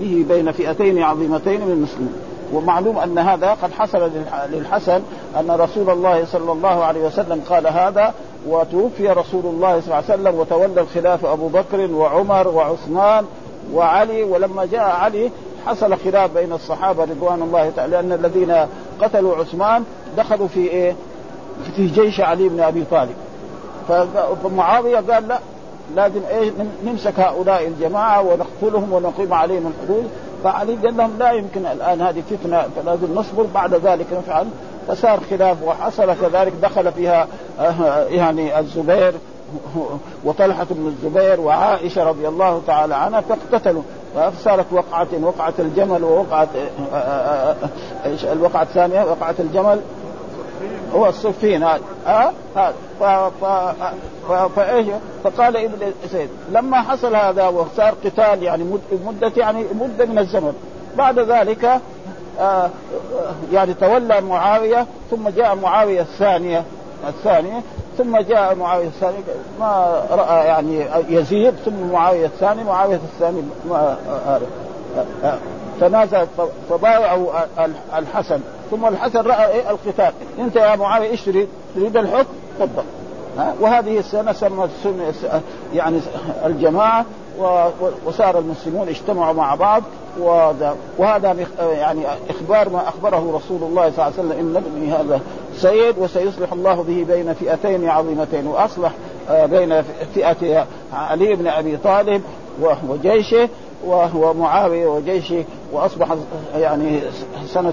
به 0.00 0.24
بين 0.28 0.52
فئتين 0.52 1.02
عظيمتين 1.02 1.60
من 1.60 1.72
المسلمين. 1.72 2.14
ومعلوم 2.52 2.98
أن 2.98 3.18
هذا 3.18 3.56
قد 3.62 3.72
حصل 3.72 4.10
للحسن 4.52 5.00
أن 5.40 5.50
رسول 5.50 5.90
الله 5.90 6.24
صلى 6.24 6.52
الله 6.52 6.84
عليه 6.84 7.06
وسلم 7.06 7.40
قال 7.48 7.66
هذا 7.66 8.14
وتوفي 8.48 9.08
رسول 9.08 9.46
الله 9.46 9.80
صلى 9.80 9.86
الله 9.86 9.94
عليه 9.94 10.14
وسلم 10.14 10.34
وتولى 10.40 10.80
الخلاف 10.80 11.24
أبو 11.24 11.48
بكر 11.48 11.92
وعمر 11.92 12.48
وعثمان 12.48 13.24
وعلي 13.72 14.22
ولما 14.22 14.64
جاء 14.64 14.82
علي 14.82 15.30
حصل 15.66 15.96
خلاف 15.96 16.30
بين 16.34 16.52
الصحابة 16.52 17.04
رضوان 17.04 17.42
الله 17.42 17.70
تعالى 17.70 17.92
لأن 17.92 18.12
الذين 18.12 18.66
قتلوا 19.00 19.36
عثمان 19.36 19.84
دخلوا 20.16 20.48
في 20.48 20.60
إيه؟ 20.60 20.96
في 21.76 21.86
جيش 21.86 22.20
علي 22.20 22.48
بن 22.48 22.60
أبي 22.60 22.84
طالب. 22.90 23.14
فمعاوية 24.42 24.96
قال 24.96 25.28
لا 25.28 25.38
لازم 25.96 26.20
إيه؟ 26.30 26.52
نمسك 26.84 27.20
هؤلاء 27.20 27.66
الجماعة 27.66 28.22
ونقتلهم 28.22 28.92
ونقيم 28.92 29.34
عليهم 29.34 29.72
الحدود. 29.72 30.10
فعلي 30.44 30.74
قال 30.74 30.96
لهم 30.96 31.10
لا 31.18 31.32
يمكن 31.32 31.66
الآن 31.66 32.00
هذه 32.00 32.22
فتنة 32.30 32.64
فلازم 32.76 33.14
نصبر 33.14 33.46
بعد 33.54 33.74
ذلك 33.74 34.06
نفعل. 34.12 34.46
فصار 34.88 35.20
خلاف 35.30 35.62
وحصل 35.62 36.14
كذلك 36.20 36.52
دخل 36.62 36.92
فيها 36.92 37.26
آه، 37.60 38.04
يعني 38.04 38.58
الزبير 38.58 39.12
وطلحة 40.24 40.66
بن 40.70 40.86
الزبير 40.86 41.40
وعائشة 41.40 42.04
رضي 42.04 42.28
الله 42.28 42.62
تعالى 42.66 42.94
عنها 42.94 43.20
فاقتتلوا. 43.20 43.82
فصارت 44.14 44.66
وقعة 44.72 45.08
وقعة 45.22 45.54
الجمل 45.58 46.04
ووقعة 46.04 46.48
آه، 46.94 46.96
آه، 46.96 48.32
الوقعة 48.32 48.62
الثانية 48.62 49.04
وقعة 49.04 49.34
الجمل 49.38 49.80
هو 50.94 51.06
الصفين 51.08 51.62
هذا 51.62 51.80
ها 52.06 52.32
هذا 52.56 52.74
فايش 54.56 54.86
فقال 55.24 55.56
ابن 55.56 55.92
سيد 56.10 56.28
لما 56.52 56.82
حصل 56.82 57.16
هذا 57.16 57.48
وصار 57.48 57.94
قتال 58.04 58.42
يعني 58.42 58.64
مدة 59.06 59.32
يعني 59.36 59.64
مدة 59.80 60.04
من 60.04 60.18
الزمن 60.18 60.54
بعد 60.96 61.18
ذلك 61.18 61.80
يعني 63.52 63.74
تولى 63.74 64.20
معاوية 64.20 64.86
ثم 65.10 65.28
جاء 65.28 65.54
معاوية 65.54 66.00
الثانية 66.00 66.64
الثانية 67.08 67.62
ثم 67.98 68.16
جاء 68.16 68.54
معاوية 68.54 68.86
الثاني 68.86 69.16
ما 69.60 70.02
رأى 70.10 70.46
يعني 70.46 70.86
يزيد 71.08 71.54
ثم 71.54 71.92
معاوية 71.92 72.26
الثاني 72.26 72.64
معاوية 72.64 73.00
الثاني 73.14 73.42
ما 73.68 73.96
تنازل 75.80 76.26
فبايعوا 76.70 77.30
الحسن 77.98 78.40
ثم 78.70 78.86
الحسن 78.86 79.20
رأى 79.20 79.46
إيه؟ 79.46 79.70
القتال. 79.70 80.12
أنت 80.38 80.56
يا 80.56 80.76
معاوية 80.76 81.10
إيش 81.10 81.24
تريد؟ 81.24 81.48
تريد 81.74 81.96
الحكم؟ 81.96 82.32
تفضل. 82.58 82.84
وهذه 83.60 83.98
السنة 83.98 84.32
سمت 84.32 84.70
يعني 85.74 86.00
الجماعة 86.46 87.04
وصار 88.06 88.38
المسلمون 88.38 88.88
اجتمعوا 88.88 89.34
مع 89.34 89.54
بعض 89.54 89.82
وهذا 90.98 91.36
يعني 91.58 92.02
إخبار 92.30 92.68
ما 92.68 92.88
أخبره 92.88 93.36
رسول 93.36 93.62
الله 93.62 93.90
صلى 93.90 93.90
الله 93.90 94.02
عليه 94.02 94.14
وسلم 94.14 94.32
إن 94.32 94.56
ابني 94.56 94.92
هذا 94.92 95.20
سيد 95.56 95.98
وسيصلح 95.98 96.52
الله 96.52 96.74
به 96.74 97.04
بين 97.14 97.34
فئتين 97.34 97.88
عظيمتين 97.88 98.46
وأصلح 98.46 98.92
آه، 99.30 99.46
بين 99.46 99.82
فئة 100.14 100.66
علي 100.92 101.34
بن 101.34 101.46
أبي 101.46 101.76
طالب 101.76 102.22
وجيشه 102.88 103.48
وهو 103.84 104.34
معاوية 104.34 104.86
وجيشه 104.86 105.44
وأصبح 105.72 106.14
يعني 106.56 107.00
سنة 107.46 107.72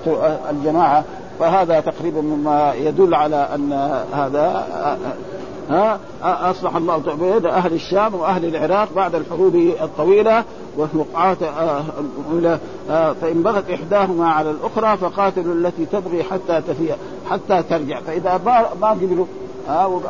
الجماعة. 0.49 1.03
فهذا 1.39 1.79
تقريبا 1.79 2.21
مما 2.21 2.73
يدل 2.73 3.13
على 3.13 3.47
أن 3.55 4.01
هذا 4.13 4.65
ها 5.71 5.99
أصلح 6.23 6.75
الله 6.75 6.97
بين 6.97 7.45
أهل 7.45 7.73
الشام 7.73 8.15
وأهل 8.15 8.55
العراق 8.55 8.87
بعد 8.95 9.15
الحروب 9.15 9.55
الطويلة 9.55 10.43
والوقعات 10.77 11.37
الاولى 11.41 12.59
فإن 13.21 13.43
بغت 13.43 13.69
إحداهما 13.69 14.29
على 14.29 14.51
الأخرى 14.51 14.97
فقاتلوا 14.97 15.55
التي 15.55 15.85
تبغي 15.85 16.23
حتى 16.23 16.61
تفيء 16.67 16.95
حتى 17.29 17.63
ترجع. 17.69 17.99
فإذا 17.99 18.41
ما 18.81 18.89
قبلوا 18.89 19.25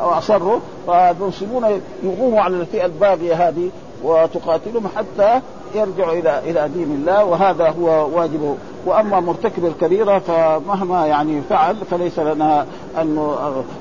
وأصروا 0.04 0.60
فالمسلمون 0.86 1.64
يقوموا 2.02 2.40
على 2.40 2.56
الفئة 2.56 2.84
الباغية 2.86 3.48
هذه 3.48 3.70
وتقاتلهم 4.02 4.88
حتى 4.96 5.40
يرجع 5.74 6.12
إلى 6.12 6.38
إلى 6.38 6.68
دين 6.68 6.90
الله 7.00 7.24
وهذا 7.24 7.74
هو 7.80 8.08
واجبه 8.18 8.56
وأما 8.86 9.20
مرتكب 9.20 9.64
الكبيرة 9.64 10.18
فمهما 10.18 11.06
يعني 11.06 11.42
فعل 11.50 11.76
فليس 11.90 12.18
لنا 12.18 12.66
ان 13.00 13.34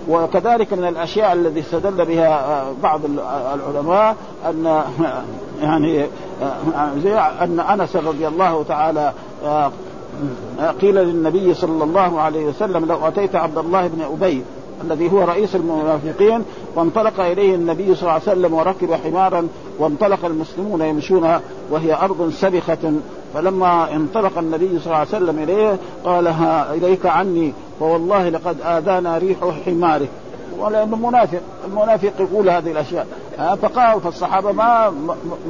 وكذلك 0.10 0.74
من 0.74 0.88
الأشياء 0.88 1.34
الذي 1.34 1.60
استدل 1.60 2.06
بها 2.06 2.66
بعض 2.84 3.02
العلماء 3.06 4.16
ان 4.50 4.84
يعني 5.62 6.06
زي 7.04 7.20
أن 7.20 7.60
أنس 7.60 7.96
رضي 7.96 8.28
الله 8.28 8.64
تعالى 8.64 9.14
قيل 10.82 10.96
للنبي 10.96 11.54
صلى 11.54 11.84
الله 11.84 12.22
عليه 12.22 12.46
وسلم 12.46 12.86
لو 12.86 13.08
أتيت 13.08 13.36
عبد 13.36 13.58
الله 13.58 13.88
بن 13.88 14.02
أبي 14.02 14.44
الذي 14.84 15.12
هو 15.12 15.24
رئيس 15.24 15.56
المنافقين 15.56 16.44
وانطلق 16.76 17.20
إليه 17.20 17.56
النبي 17.56 17.96
صلى 17.96 18.02
الله 18.02 18.12
عليه 18.12 18.22
وسلم 18.22 18.54
وركب 18.54 18.94
حمارا 18.94 19.48
وانطلق 19.80 20.26
المسلمون 20.26 20.82
يمشون 20.82 21.40
وهي 21.70 21.94
أرض 21.94 22.32
سبخة. 22.32 22.94
فلما 23.34 23.96
انطلق 23.96 24.38
النبي 24.38 24.80
صلى 24.80 24.86
الله 24.86 24.98
عليه 24.98 25.08
وسلم 25.08 25.40
إليه 25.44 25.78
قال 26.06 26.28
إليك 26.74 27.06
عني 27.06 27.54
فوالله 27.80 28.30
لقد 28.30 28.58
آذانا 28.62 29.18
ريح 29.18 29.38
حمارك 29.66 30.10
ولأنه 30.60 30.96
منافق 30.96 31.42
المنافق 31.68 32.12
يقول 32.20 32.50
هذه 32.50 32.72
الأشياء. 32.72 33.08
فقال 33.38 34.02
فالصحابة 34.02 34.52
ما 34.52 34.94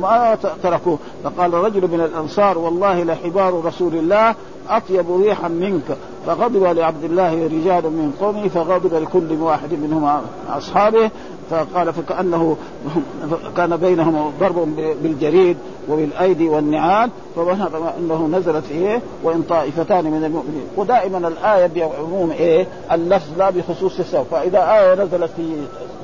ما 0.02 0.38
تركوه. 0.64 1.00
فقال 1.24 1.54
رجل 1.54 1.82
من 1.82 2.02
الأنصار 2.02 2.58
والله 2.58 3.04
لحبار 3.04 3.66
رسول 3.66 3.96
الله 3.96 4.36
أطيب 4.70 5.22
ريحا 5.22 5.48
منك. 5.48 5.98
فغضب 6.26 6.64
لعبد 6.64 7.04
الله 7.04 7.34
رجال 7.34 7.84
من 7.84 8.14
قومه 8.22 8.48
فغضب 8.48 8.94
لكل 8.94 9.42
واحد 9.42 9.74
منهم 9.74 10.22
أصحابه 10.50 11.10
فقال 11.52 11.94
فكأنه 11.94 12.58
كان 13.58 13.78
بينهم 13.78 14.34
ضرب 14.40 14.76
بالجريد 15.04 15.58
وبالأيدي 15.90 16.50
والنعال 16.50 17.10
فظن 17.36 17.88
إنه 18.00 18.30
نزلت 18.32 18.64
إيه؟ 18.72 19.02
وإن 19.24 19.42
طائفتان 19.42 20.06
من 20.06 20.24
المؤمنين. 20.24 20.66
ودائما 20.78 21.28
الآية 21.28 21.68
بعموم 21.76 22.32
إيه؟ 22.32 22.68
اللفظ 22.92 23.38
لا 23.38 23.50
بخصوص 23.50 24.00
السبب. 24.00 24.26
فإذا 24.32 24.74
آية 24.74 24.94
نزلت 24.94 25.32
في 25.36 25.56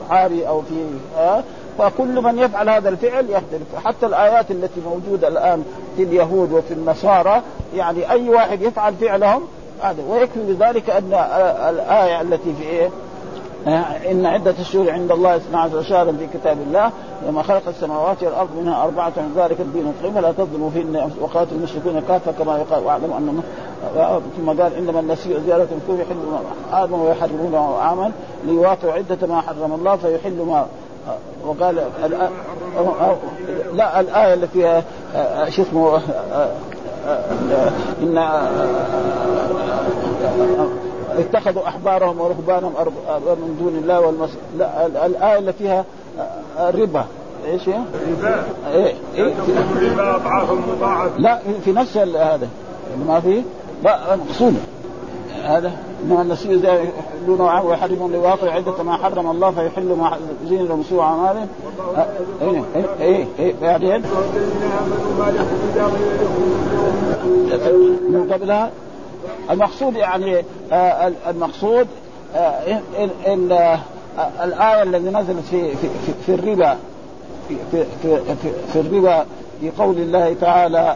صحابي 0.09 0.47
أو 0.47 0.61
في 0.61 0.85
آه؟ 1.17 1.43
فكل 1.77 2.21
من 2.21 2.39
يفعل 2.39 2.69
هذا 2.69 2.89
الفعل 2.89 3.25
يختلف. 3.29 3.85
حتى 3.85 4.05
الآيات 4.05 4.51
التي 4.51 4.81
موجودة 4.85 5.27
الآن 5.27 5.63
في 5.97 6.03
اليهود 6.03 6.51
وفي 6.51 6.73
النصارى 6.73 7.41
يعني 7.75 8.11
أي 8.11 8.29
واحد 8.29 8.61
يفعل 8.61 8.93
فعلهم 8.93 9.41
هذا. 9.81 10.03
ويكفي 10.09 10.39
بذلك 10.53 10.89
أن 10.89 11.13
الآية 11.69 12.21
التي 12.21 12.53
في 12.53 12.63
إيه؟ 12.63 12.89
إن 14.11 14.25
عدة 14.25 14.55
الشهور 14.59 14.91
عند 14.91 15.11
الله 15.11 15.35
12 15.35 15.83
شهرا 15.83 16.11
في 16.11 16.27
كتاب 16.37 16.57
الله 16.67 16.91
لما 17.27 17.43
خلق 17.43 17.67
السماوات 17.67 18.23
والأرض 18.23 18.49
منها 18.61 18.83
أربعة 18.83 19.13
من 19.17 19.33
ذلك 19.37 19.61
الدين 19.61 19.93
القيم. 19.99 20.19
لا 20.19 20.31
تظلموا 20.31 20.69
فيهن 20.69 21.11
وقاتل 21.21 21.55
المشركون 21.55 22.03
كافة 22.07 22.31
كما 22.31 22.57
يقال. 22.57 22.83
واعلموا 22.83 23.17
أن 23.17 23.41
ثم 24.37 24.61
قال 24.61 24.73
إنما 24.73 24.99
النسيء 24.99 25.39
زياده 25.45 25.63
الكفر 25.63 26.01
يحل 26.01 26.15
آدم 26.73 27.01
ويحرمونه 27.01 27.75
عاما 27.75 28.11
ليواقعوا 28.45 28.93
عدة 28.93 29.27
ما 29.27 29.41
حرم 29.41 29.73
الله 29.73 29.95
فيحل 29.95 30.41
ما 30.41 30.65
وقال 31.45 31.75
لا 33.73 33.99
الآية 33.99 34.33
التي 34.33 34.81
شو 35.49 35.61
اسمه 35.61 36.01
إن 38.01 38.17
اتخذوا 41.17 41.67
أحبارهم 41.67 42.21
ورهبانهم 42.21 42.73
من 43.25 43.57
دون 43.59 43.75
الله 43.83 43.99
والمسيح 43.99 44.39
لا 44.57 44.85
الآية 45.05 45.39
اللي 45.39 45.53
فيها 45.53 45.85
الربا. 46.59 47.05
إيش 47.47 47.69
هي؟ 47.69 47.79
الربا. 47.93 48.43
إيه 48.71 48.93
إيه. 49.15 49.33
الربا 49.75 50.15
اضعاف 50.15 50.51
مضاعفه 50.51 51.17
لا 51.17 51.39
في 51.65 51.71
نفس 51.71 51.97
هذا. 51.97 52.47
ما 53.07 53.19
في؟ 53.19 53.43
لا 53.83 54.15
مقصود 54.15 54.55
هذا. 55.43 55.71
انما 56.03 56.21
النسيء 56.21 56.63
يحلون 56.63 57.41
ويحرمون 57.41 58.11
لواقع 58.11 58.51
عدة 58.51 58.83
ما 58.83 58.97
حرم 58.97 59.31
الله 59.31 59.51
فيحل 59.51 59.93
ما 59.93 60.17
زين 60.47 60.65
لهم 60.65 60.83
سوء 60.89 61.01
أعمالهم. 61.01 61.47
إيه 62.41 62.63
إيه 62.75 62.85
إيه 62.99 63.25
إيه 63.39 63.53
بعدين؟ 63.61 64.03
من 68.09 68.29
قبلها؟ 68.33 68.71
المقصود 69.49 69.95
يعني 69.95 70.43
آه 70.71 71.11
المقصود 71.27 71.87
آه 72.35 72.79
ان, 72.99 73.09
إن 73.27 73.51
آه 73.51 73.79
الآية 74.43 74.83
التي 74.83 75.09
نزلت 75.09 75.45
في 75.51 75.75
في, 75.75 75.87
في, 76.05 76.13
في 76.25 76.33
الربا 76.33 76.77
في, 77.47 77.55
في, 77.71 77.85
في, 78.01 78.35
في, 78.35 78.51
في 78.73 78.79
الربا 78.79 79.25
في 79.61 79.71
قول 79.77 79.97
الله 79.97 80.35
تعالى 80.41 80.95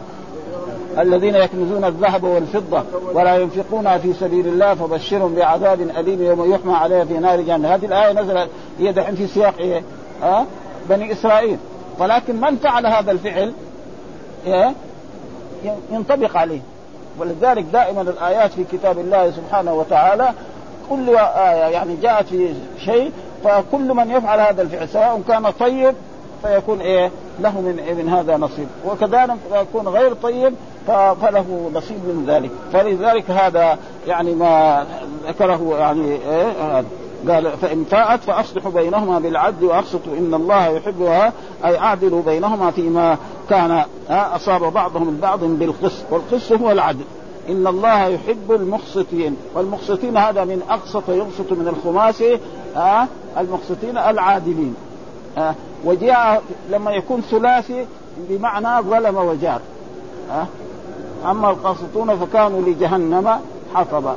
الذين 0.98 1.34
يكنزون 1.34 1.84
الذهب 1.84 2.24
والفضة 2.24 2.82
ولا 3.14 3.36
ينفقونها 3.36 3.98
في 3.98 4.12
سبيل 4.12 4.46
الله 4.46 4.74
فبشرهم 4.74 5.34
بعذاب 5.34 5.80
أليم 5.80 6.22
يوم 6.22 6.54
يحمى 6.54 6.72
عليها 6.74 7.04
في 7.04 7.14
نار 7.14 7.40
جهنم 7.40 7.66
هذه 7.66 7.84
الآية 7.84 8.12
نزلت 8.12 8.48
هي 8.78 8.92
دحين 8.92 9.14
في 9.14 9.26
سياق 9.26 9.54
إيه؟ 9.58 9.82
أه؟ 10.22 10.44
بني 10.88 11.12
إسرائيل 11.12 11.58
ولكن 11.98 12.40
من 12.40 12.56
فعل 12.56 12.86
هذا 12.86 13.12
الفعل 13.12 13.52
إيه؟ 14.46 14.72
ينطبق 15.92 16.36
عليه 16.36 16.60
ولذلك 17.18 17.64
دائما 17.72 18.02
الآيات 18.02 18.52
في 18.52 18.64
كتاب 18.72 18.98
الله 18.98 19.30
سبحانه 19.30 19.74
وتعالى 19.74 20.32
كل 20.90 21.08
آية 21.16 21.72
يعني 21.72 21.96
جاءت 21.96 22.26
في 22.26 22.54
شيء 22.84 23.12
فكل 23.44 23.94
من 23.94 24.10
يفعل 24.10 24.40
هذا 24.40 24.62
الفعل 24.62 24.88
سواء 24.88 25.22
كان 25.28 25.50
طيب 25.50 25.94
فيكون 26.42 26.80
إيه؟ 26.80 27.10
له 27.40 27.60
من 27.60 27.96
من 27.98 28.08
هذا 28.08 28.36
نصيب. 28.36 28.68
وكذلك 28.86 29.36
يكون 29.52 29.88
غير 29.88 30.14
طيب 30.14 30.54
فله 30.86 31.70
نصيب 31.74 31.96
من 31.96 32.24
ذلك. 32.28 32.50
فلذلك 32.72 33.30
هذا 33.30 33.78
يعني 34.08 34.34
ما 34.34 34.86
ذكره 35.28 35.76
يعني 35.78 36.18
إيه؟ 36.28 36.84
قال 37.28 37.50
فإن 37.58 37.84
فاءت 37.84 38.20
فأصلحوا 38.20 38.70
بينهما 38.70 39.18
بالعدل 39.18 39.64
وأقسطوا 39.64 40.16
إن 40.18 40.34
الله 40.34 40.66
يحبها 40.66 41.32
أي 41.64 41.78
أعدلوا 41.78 42.22
بينهما 42.22 42.70
فيما 42.70 43.16
كان 43.50 43.84
أصاب 44.10 44.72
بعضهم 44.72 45.08
البعض 45.08 45.44
بالقسط 45.44 46.04
والقسط 46.10 46.52
هو 46.52 46.72
العدل. 46.72 47.04
إن 47.48 47.66
الله 47.66 48.06
يحب 48.06 48.52
المقسطين 48.52 49.36
والمقسطين 49.54 50.16
هذا 50.16 50.44
من 50.44 50.62
أقسط 50.70 51.08
يقسط 51.08 51.52
من 51.52 51.68
الخماس 51.68 52.24
المقسطين 53.38 53.98
العادلين 53.98 54.74
وجاء 55.84 56.42
لما 56.70 56.90
يكون 56.90 57.20
ثلاثي 57.20 57.86
بمعنى 58.28 58.82
ظلم 58.82 59.16
وجار 59.16 59.60
أما 61.26 61.50
القاسطون 61.50 62.16
فكانوا 62.16 62.60
لجهنم 62.60 63.40
حطبا. 63.74 64.16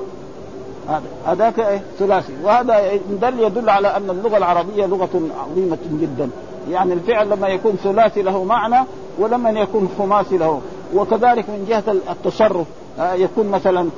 هذا. 0.89 1.03
هذاك 1.25 1.59
إيه؟ 1.59 1.81
ثلاثي. 1.99 2.33
وهذا 2.43 2.99
دل 3.21 3.39
يدل 3.39 3.69
على 3.69 3.87
أن 3.87 4.09
اللغة 4.09 4.37
العربية 4.37 4.85
لغة 4.85 5.21
عظيمة 5.41 5.77
جدا. 5.91 6.29
يعني 6.71 6.93
الفعل 6.93 7.29
لما 7.29 7.47
يكون 7.47 7.77
ثلاثي 7.83 8.21
له 8.21 8.43
معنى 8.43 8.85
ولما 9.19 9.49
يكون 9.49 9.89
خماسي 9.97 10.37
له. 10.37 10.61
وكذلك 10.93 11.49
من 11.49 11.65
جهة 11.69 11.95
التصرف 12.11 12.67
يكون 12.99 13.47
مثلا 13.47 13.89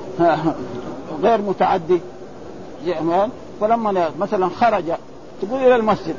غير 1.23 1.41
متعدي. 1.41 1.99
فلما 3.61 4.11
مثلا 4.19 4.49
خرج 4.49 4.83
تقول 5.41 5.59
إلى 5.59 5.75
المسجد. 5.75 6.15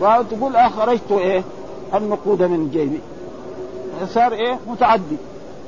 وتقول 0.00 0.56
آه 0.56 0.68
خرجت 0.68 1.12
إيه؟ 1.12 1.42
النقود 1.94 2.42
من 2.42 2.70
جيبي. 2.72 3.00
صار 4.06 4.32
إيه؟ 4.32 4.58
متعدي. 4.66 5.16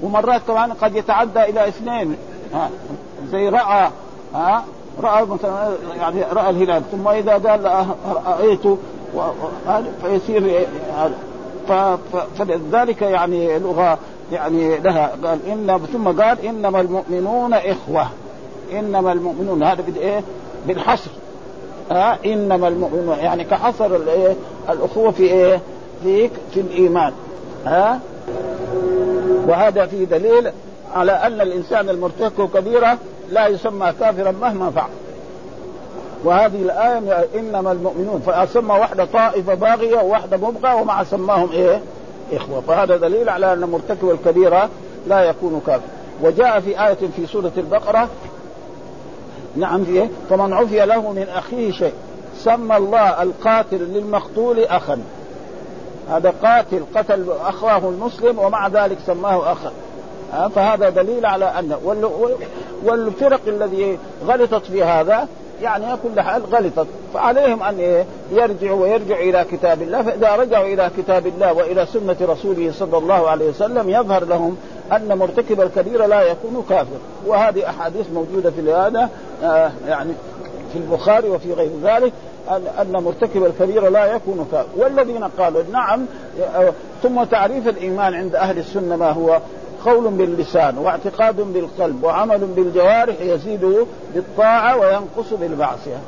ومرات 0.02 0.40
كمان 0.46 0.72
قد 0.72 0.96
يتعدى 0.96 1.42
إلى 1.42 1.68
اثنين. 1.68 2.16
ها 2.54 2.70
زي 3.30 3.48
رأى. 3.48 3.90
ها؟ 4.34 4.64
رأى 5.02 5.24
مثلا 5.26 5.68
يعني 5.96 6.22
رأى 6.32 6.50
الهلال 6.50 6.82
ثم 6.92 7.08
إذا 7.08 7.32
قال 7.32 7.86
رايته 8.26 8.78
فيصير 10.02 10.66
فلذلك 12.38 13.02
يعني 13.02 13.58
لغة 13.58 13.98
يعني 14.32 14.78
لها 14.78 15.12
قال 15.24 15.38
ان 15.46 15.80
ثم 15.92 16.22
قال 16.22 16.46
إنما 16.46 16.80
المؤمنون 16.80 17.54
إخوة. 17.54 18.06
إنما 18.72 19.12
المؤمنون 19.12 19.62
هذا 19.62 19.82
بايه 19.82 20.22
بالحصر. 20.66 21.10
ها؟ 21.90 22.18
إنما 22.26 22.68
المؤمنون 22.68 23.18
يعني 23.18 23.44
كحصر 23.44 23.86
الايه 23.96 24.36
الأخوة 24.70 25.10
في 25.10 25.22
إيه؟ 25.22 25.60
في 26.02 26.28
في 26.28 26.60
الإيمان. 26.60 27.12
ها؟ 27.66 28.00
وهذا 29.48 29.86
فيه 29.86 30.04
دليل 30.04 30.50
على 30.94 31.12
أن 31.12 31.40
الإنسان 31.40 31.88
المرتكب 31.88 32.48
كبيرة 32.54 32.98
لا 33.32 33.46
يسمى 33.46 33.92
كافرا 34.00 34.30
مهما 34.30 34.70
فعل. 34.70 34.90
وهذه 36.24 36.62
الآية 36.62 37.26
إنما 37.34 37.72
المؤمنون 37.72 38.20
فسمى 38.26 38.74
واحدة 38.74 39.04
طائفة 39.04 39.54
باغية 39.54 39.96
وواحدة 39.96 40.36
مبغى 40.36 40.80
ومع 40.80 41.04
سماهم 41.04 41.52
إيه؟ 41.52 41.80
إخوة. 42.32 42.60
فهذا 42.60 42.96
دليل 42.96 43.28
على 43.28 43.52
أن 43.52 43.60
مرتكب 43.60 44.10
الكبيرة 44.10 44.68
لا 45.06 45.20
يكون 45.22 45.62
كافر 45.66 45.86
وجاء 46.22 46.60
في 46.60 46.86
آية 46.86 47.08
في 47.16 47.26
سورة 47.26 47.52
البقرة 47.56 48.08
نعم 49.56 49.84
في 49.84 49.90
إيه؟ 49.92 50.08
فمن 50.30 50.52
عفي 50.52 50.86
له 50.86 51.12
من 51.12 51.26
أخيه 51.34 51.72
شيء. 51.72 51.92
سمى 52.38 52.76
الله 52.76 53.22
القاتل 53.22 53.76
للمقتول 53.76 54.64
أخا. 54.64 54.98
هذا 56.10 56.34
قاتل 56.42 56.82
قتل 56.94 57.26
أخاه 57.44 57.78
المسلم 57.78 58.38
ومع 58.38 58.68
ذلك 58.68 58.98
سماه 59.06 59.52
أخا. 59.52 59.72
فهذا 60.54 60.88
دليل 60.88 61.26
على 61.26 61.44
أن 61.44 61.76
والفرق 62.84 63.40
الذي 63.46 63.98
غلطت 64.26 64.66
في 64.66 64.84
هذا 64.84 65.28
يعني 65.62 65.84
كل 66.02 66.20
حال 66.20 66.42
غلطت. 66.42 66.86
فعليهم 67.14 67.62
أن 67.62 68.04
يرجعوا 68.32 68.82
ويرجعوا 68.82 69.22
إلى 69.22 69.44
كتاب 69.50 69.82
الله 69.82 70.02
فإذا 70.02 70.36
رجعوا 70.36 70.66
إلى 70.66 70.90
كتاب 70.98 71.26
الله 71.26 71.52
وإلى 71.52 71.86
سنة 71.86 72.16
رسوله 72.20 72.72
صلى 72.72 72.98
الله 72.98 73.28
عليه 73.28 73.48
وسلم 73.48 73.90
يظهر 73.90 74.24
لهم 74.24 74.56
أن 74.92 75.18
مرتكب 75.18 75.60
الكبيره 75.60 76.06
لا 76.06 76.22
يكون 76.22 76.64
كافر. 76.68 76.98
وهذه 77.26 77.68
أحاديث 77.68 78.06
موجودة 78.14 78.50
في 78.50 78.72
هذا 78.72 79.08
آه 79.44 79.70
يعني 79.88 80.12
في 80.72 80.78
البخاري 80.78 81.28
وفي 81.28 81.52
غير 81.52 81.70
ذلك 81.82 82.12
ان 82.80 82.92
مرتكب 82.92 83.44
الكبيره 83.44 83.88
لا 83.88 84.04
يكون 84.06 84.48
كافر. 84.52 84.68
والذين 84.76 85.24
قالوا 85.24 85.62
نعم 85.72 86.06
آه 86.56 86.72
ثم 87.02 87.24
تعريف 87.24 87.68
الإيمان 87.68 88.14
عند 88.14 88.34
أهل 88.34 88.58
السنة 88.58 88.96
ما 88.96 89.10
هو؟ 89.10 89.40
قول 89.84 90.10
باللسان 90.10 90.78
واعتقاد 90.78 91.36
بالقلب 91.40 92.04
وعمل 92.04 92.38
بالجوارح 92.38 93.20
يزيد 93.20 93.86
بالطاعة 94.14 94.78
وينقص 94.78 95.32
بالمعصية. 95.32 95.98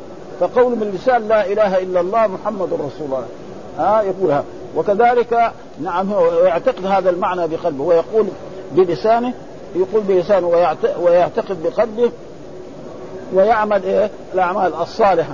فقول 0.41 0.75
باللسان 0.75 1.29
لا 1.29 1.47
إله 1.47 1.79
إلا 1.79 2.01
الله 2.01 2.27
محمد 2.27 2.73
رسول 2.73 3.07
الله. 3.07 3.25
ها 3.79 4.03
يقولها 4.03 4.45
وكذلك 4.77 5.53
نعم 5.81 6.13
هو 6.13 6.33
يعتقد 6.33 6.87
هذا 6.87 7.11
المعنى 7.11 7.49
بقلبه. 7.49 7.85
ويقول 7.85 8.27
بلسانه 8.73 9.33
يقول 9.77 10.03
بلسانه 10.03 10.49
ويعتقد 11.01 11.63
بقلبه 11.63 12.11
ويعمل 13.35 13.83
إيه؟ 13.85 14.11
الأعمال 14.35 14.75
الصالحة. 14.75 15.33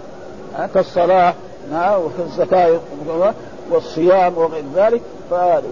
كالصلاة 0.75 1.35
وكالزكاه 1.73 2.81
والصيام 3.71 4.39
وغير 4.39 4.65
ذلك. 4.75 5.01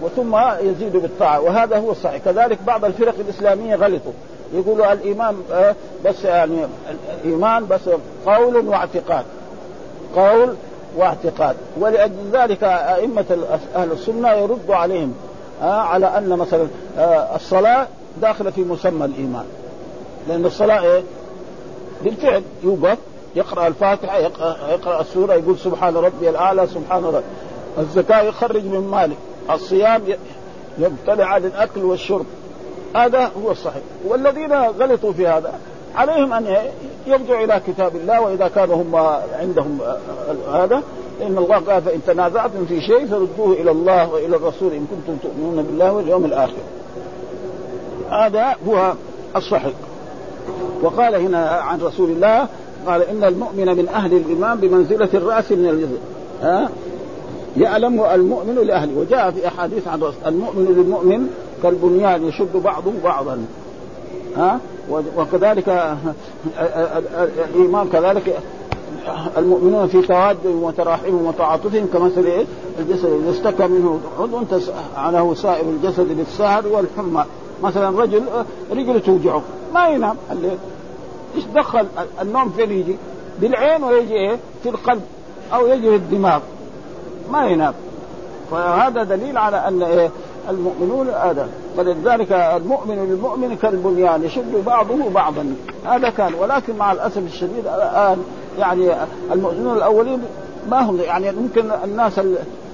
وثم 0.01 0.37
يزيد 0.61 0.97
بالطاعة. 0.97 1.41
وهذا 1.41 1.77
هو 1.77 1.91
الصحيح. 1.91 2.21
كذلك 2.25 2.57
بعض 2.67 2.85
الفرق 2.85 3.15
الإسلامية 3.19 3.75
غلطوا. 3.75 4.11
يقولوا 4.53 4.93
الإيمان 4.93 5.35
بس 6.05 6.23
يعني 6.23 6.65
الإيمان 7.23 7.67
بس 7.67 7.81
قول 8.25 8.67
واعتقاد. 8.67 9.25
قول 10.15 10.55
واعتقاد. 10.97 11.55
ولأجل 11.79 12.31
ذلك 12.33 12.63
أئمة 12.63 13.37
أهل 13.75 13.91
السنة 13.91 14.31
يردوا 14.31 14.75
عليهم 14.75 15.13
على 15.61 16.17
أن 16.17 16.29
مثلا 16.29 16.67
الصلاة 17.35 17.87
داخلة 18.21 18.51
في 18.51 18.61
مسمى 18.61 19.05
الإيمان. 19.05 19.45
لأن 20.27 20.45
الصلاة 20.45 20.81
إيه؟ 20.81 21.03
بالفعل 22.03 22.43
يوقف 22.63 22.97
يقرأ 23.35 23.67
الفاتحة 23.67 24.17
يقرا, 24.17 24.55
يقرأ 24.69 25.01
السورة 25.01 25.33
يقول 25.33 25.57
سبحان 25.57 25.95
ربي 25.97 26.29
الأعلى 26.29 26.67
سبحان 26.67 27.05
ربي 27.05 27.23
الزكاة 27.77 28.21
يخرج 28.21 28.65
من 28.65 28.87
ماله 28.91 29.15
الصيام 29.51 30.01
يبتلع 30.79 31.25
عن 31.25 31.45
الاكل 31.45 31.83
والشرب 31.83 32.25
هذا 32.95 33.31
هو 33.43 33.51
الصحيح 33.51 33.83
والذين 34.07 34.53
غلطوا 34.53 35.13
في 35.13 35.27
هذا 35.27 35.53
عليهم 35.95 36.33
أن 36.33 36.55
يرجعوا 37.07 37.43
إلى 37.43 37.61
كتاب 37.67 37.95
الله 37.95 38.21
وإذا 38.21 38.47
كانوا 38.47 38.75
هم 38.75 38.95
عندهم 39.39 39.79
هذا 40.53 40.83
إن 41.21 41.37
الله 41.37 41.55
قال 41.55 41.81
فإن 41.81 41.99
تنازعتم 42.07 42.65
في 42.65 42.81
شيء 42.81 43.05
فردوه 43.05 43.53
إلى 43.53 43.71
الله 43.71 44.13
وإلى 44.13 44.35
الرسول 44.35 44.73
إن 44.73 44.87
كنتم 44.91 45.17
تؤمنون 45.17 45.63
بالله 45.63 45.93
واليوم 45.93 46.25
الآخر. 46.25 46.61
هذا 48.09 48.55
هو 48.67 48.93
الصحيح. 49.35 49.73
وقال 50.81 51.15
هنا 51.15 51.49
عن 51.49 51.81
رسول 51.81 52.09
الله 52.09 52.47
قال 52.87 53.01
إن 53.01 53.23
المؤمن 53.23 53.77
من 53.77 53.87
أهل 53.87 54.13
الإيمان 54.13 54.57
بمنزلة 54.57 55.09
الرأس 55.13 55.51
من 55.51 55.69
الجزء 55.69 55.99
ها 56.41 56.69
يعلم 57.57 58.03
المؤمن 58.03 58.55
لأهله. 58.55 58.99
وجاء 58.99 59.31
في 59.31 59.47
أحاديث 59.47 59.87
عن 59.87 60.03
المؤمن 60.25 60.65
للمؤمن 60.65 61.27
كالبنيان 61.63 62.27
يشد 62.27 62.57
بعضه 62.63 62.91
بعضا. 63.03 63.45
ها؟ 64.37 64.59
وكذلك 65.17 65.97
الإيمان 67.55 67.89
كذلك 67.89 68.39
المؤمنون 69.37 69.87
في 69.87 70.01
توادهم 70.01 70.63
وتراحمهم 70.63 71.25
وتعاطفهم 71.25 71.87
كمثل 71.93 72.25
إيه؟ 72.25 72.45
الجسد. 72.79 73.05
إذا 73.05 73.31
اشتكى 73.31 73.67
منه 73.67 73.99
عضو 74.19 74.41
عنه 74.97 75.33
سائر 75.33 75.69
الجسد 75.69 76.17
بالسهر 76.17 76.67
والحمى. 76.67 77.25
مثلا 77.63 77.99
رجل 78.01 78.23
رجله 78.71 78.99
توجعه 78.99 79.41
ما 79.73 79.87
ينام. 79.87 80.15
الليل 80.31 80.57
إيش 81.35 81.43
دخل؟ 81.55 81.85
النوم 82.21 82.49
فين 82.49 82.71
يجي؟ 82.71 82.95
بالعين 83.41 83.83
ويجي 83.83 84.13
إيه؟ 84.13 84.37
في 84.63 84.69
القلب 84.69 85.01
أو 85.53 85.67
يجي 85.67 85.89
في 85.89 85.95
الدماغ. 85.95 86.39
ما 87.31 87.47
ينام 87.47 87.73
فهذا 88.51 89.03
دليل 89.03 89.37
على 89.37 89.57
أن 89.67 89.83
إيه؟ 89.83 90.09
المؤمنون 90.49 91.09
هذا. 91.09 91.49
فلذلك 91.77 92.31
المؤمن 92.31 92.95
للمؤمن 92.95 93.57
كالبنيان 93.61 94.23
يشد 94.23 94.63
بعضه 94.65 95.09
بعضا. 95.09 95.55
هذا 95.85 96.09
كان. 96.09 96.33
ولكن 96.33 96.75
مع 96.75 96.91
الأسف 96.91 97.17
الشديد 97.17 97.67
الآن 97.67 98.17
يعني 98.59 98.91
المؤمنون 99.31 99.77
الأولين 99.77 100.19
ما 100.69 100.81
هم 100.81 100.99
يعني 100.99 101.31
ممكن 101.31 101.71
الناس 101.83 102.19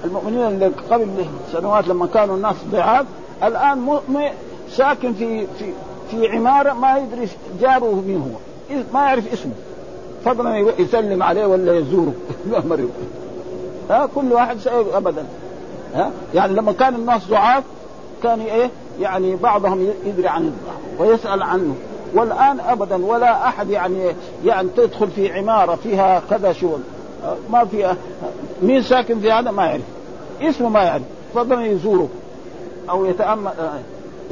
المؤمنين 0.04 0.46
اللي 0.46 0.66
قبل 0.90 1.06
سنوات 1.52 1.88
لما 1.88 2.06
كانوا 2.06 2.36
الناس 2.36 2.56
ضعاف 2.72 3.06
الآن 3.42 3.98
ساكن 4.70 5.12
في 5.12 5.46
في 5.58 5.72
في 6.10 6.28
عمارة 6.28 6.72
ما 6.72 6.98
يدري 6.98 7.28
جاره 7.60 8.02
مين 8.06 8.20
هو. 8.20 8.76
ما 8.94 9.00
يعرف 9.00 9.32
اسمه. 9.32 9.52
فضلا 10.24 10.56
يسلم 10.78 11.22
عليه 11.22 11.46
ولا 11.46 11.78
يزوره. 11.78 12.12
مريض. 12.70 12.90
ها 13.90 14.08
كل 14.14 14.32
واحد 14.32 14.56
ابدا. 14.94 15.24
ها 15.94 16.10
يعني 16.34 16.54
لما 16.54 16.72
كان 16.72 16.94
الناس 16.94 17.26
ضعاف 17.28 17.64
كان 18.22 18.40
إيه 18.40 18.70
يعني 19.00 19.36
بعضهم 19.36 19.88
يدري 20.04 20.28
عن 20.28 20.52
ويسأل 20.98 21.42
عنه. 21.42 21.74
والآن 22.14 22.60
ابدا 22.60 23.06
ولا 23.06 23.48
أحد 23.48 23.70
يعني 23.70 24.12
يعني 24.44 24.68
تدخل 24.76 25.08
في 25.10 25.32
عمارة 25.32 25.74
فيها 25.74 26.22
كذا 26.30 26.52
شغل. 26.52 26.80
ما 27.50 27.64
في 27.64 27.94
مين 28.62 28.82
ساكن 28.82 29.20
في 29.20 29.32
هذا 29.32 29.50
ما 29.50 29.66
يعرف. 29.66 29.82
اسمه 30.42 30.68
ما 30.68 30.82
يعرف. 30.82 31.02
فضلا 31.34 31.66
يزوره. 31.66 32.08
أو 32.90 33.04
يتأمل 33.04 33.50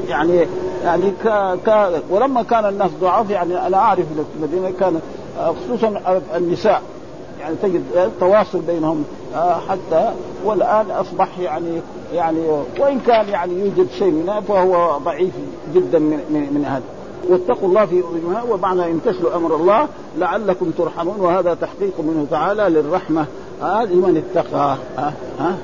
يعني 0.08 0.46
يعني 0.84 1.10
ك... 1.24 1.28
ك... 1.66 1.90
ولما 2.10 2.42
كان 2.42 2.64
الناس 2.68 2.90
ضعاف 3.00 3.30
يعني 3.30 3.66
أنا 3.66 3.76
أعرف 3.76 4.00
في 4.00 4.22
المدينة 4.36 4.72
كان 4.80 5.00
خصوصا 5.38 6.20
النساء. 6.36 6.82
يعني 7.44 7.56
تجد 7.62 8.10
تواصل 8.20 8.58
بينهم 8.58 9.04
حتى 9.68 10.12
والآن 10.44 10.90
أصبح 10.90 11.38
يعني 11.38 11.80
يعني 12.12 12.38
وإن 12.80 13.00
كان 13.00 13.28
يعني 13.28 13.52
يوجد 13.60 13.86
شيء 13.98 14.10
منها 14.10 14.40
فهو 14.40 14.98
ضعيف 14.98 15.32
جدا 15.74 15.98
من 15.98 16.20
من, 16.30 16.40
من 16.54 16.64
هذا. 16.64 16.82
واتقوا 17.28 17.68
الله 17.68 17.86
في 17.86 18.02
أذنها 18.12 18.42
ومعنى 18.42 18.90
امتثلوا 18.90 19.36
أمر 19.36 19.56
الله 19.56 19.88
لعلكم 20.18 20.70
ترحمون 20.70 21.20
وهذا 21.20 21.54
تحقيق 21.54 22.00
منه 22.00 22.26
تعالى 22.30 22.68
للرحمة. 22.68 23.26
آه 23.62 23.84
لمن 23.84 24.16
اتقى. 24.16 24.76
آه 24.98 25.12
آه 25.40 25.54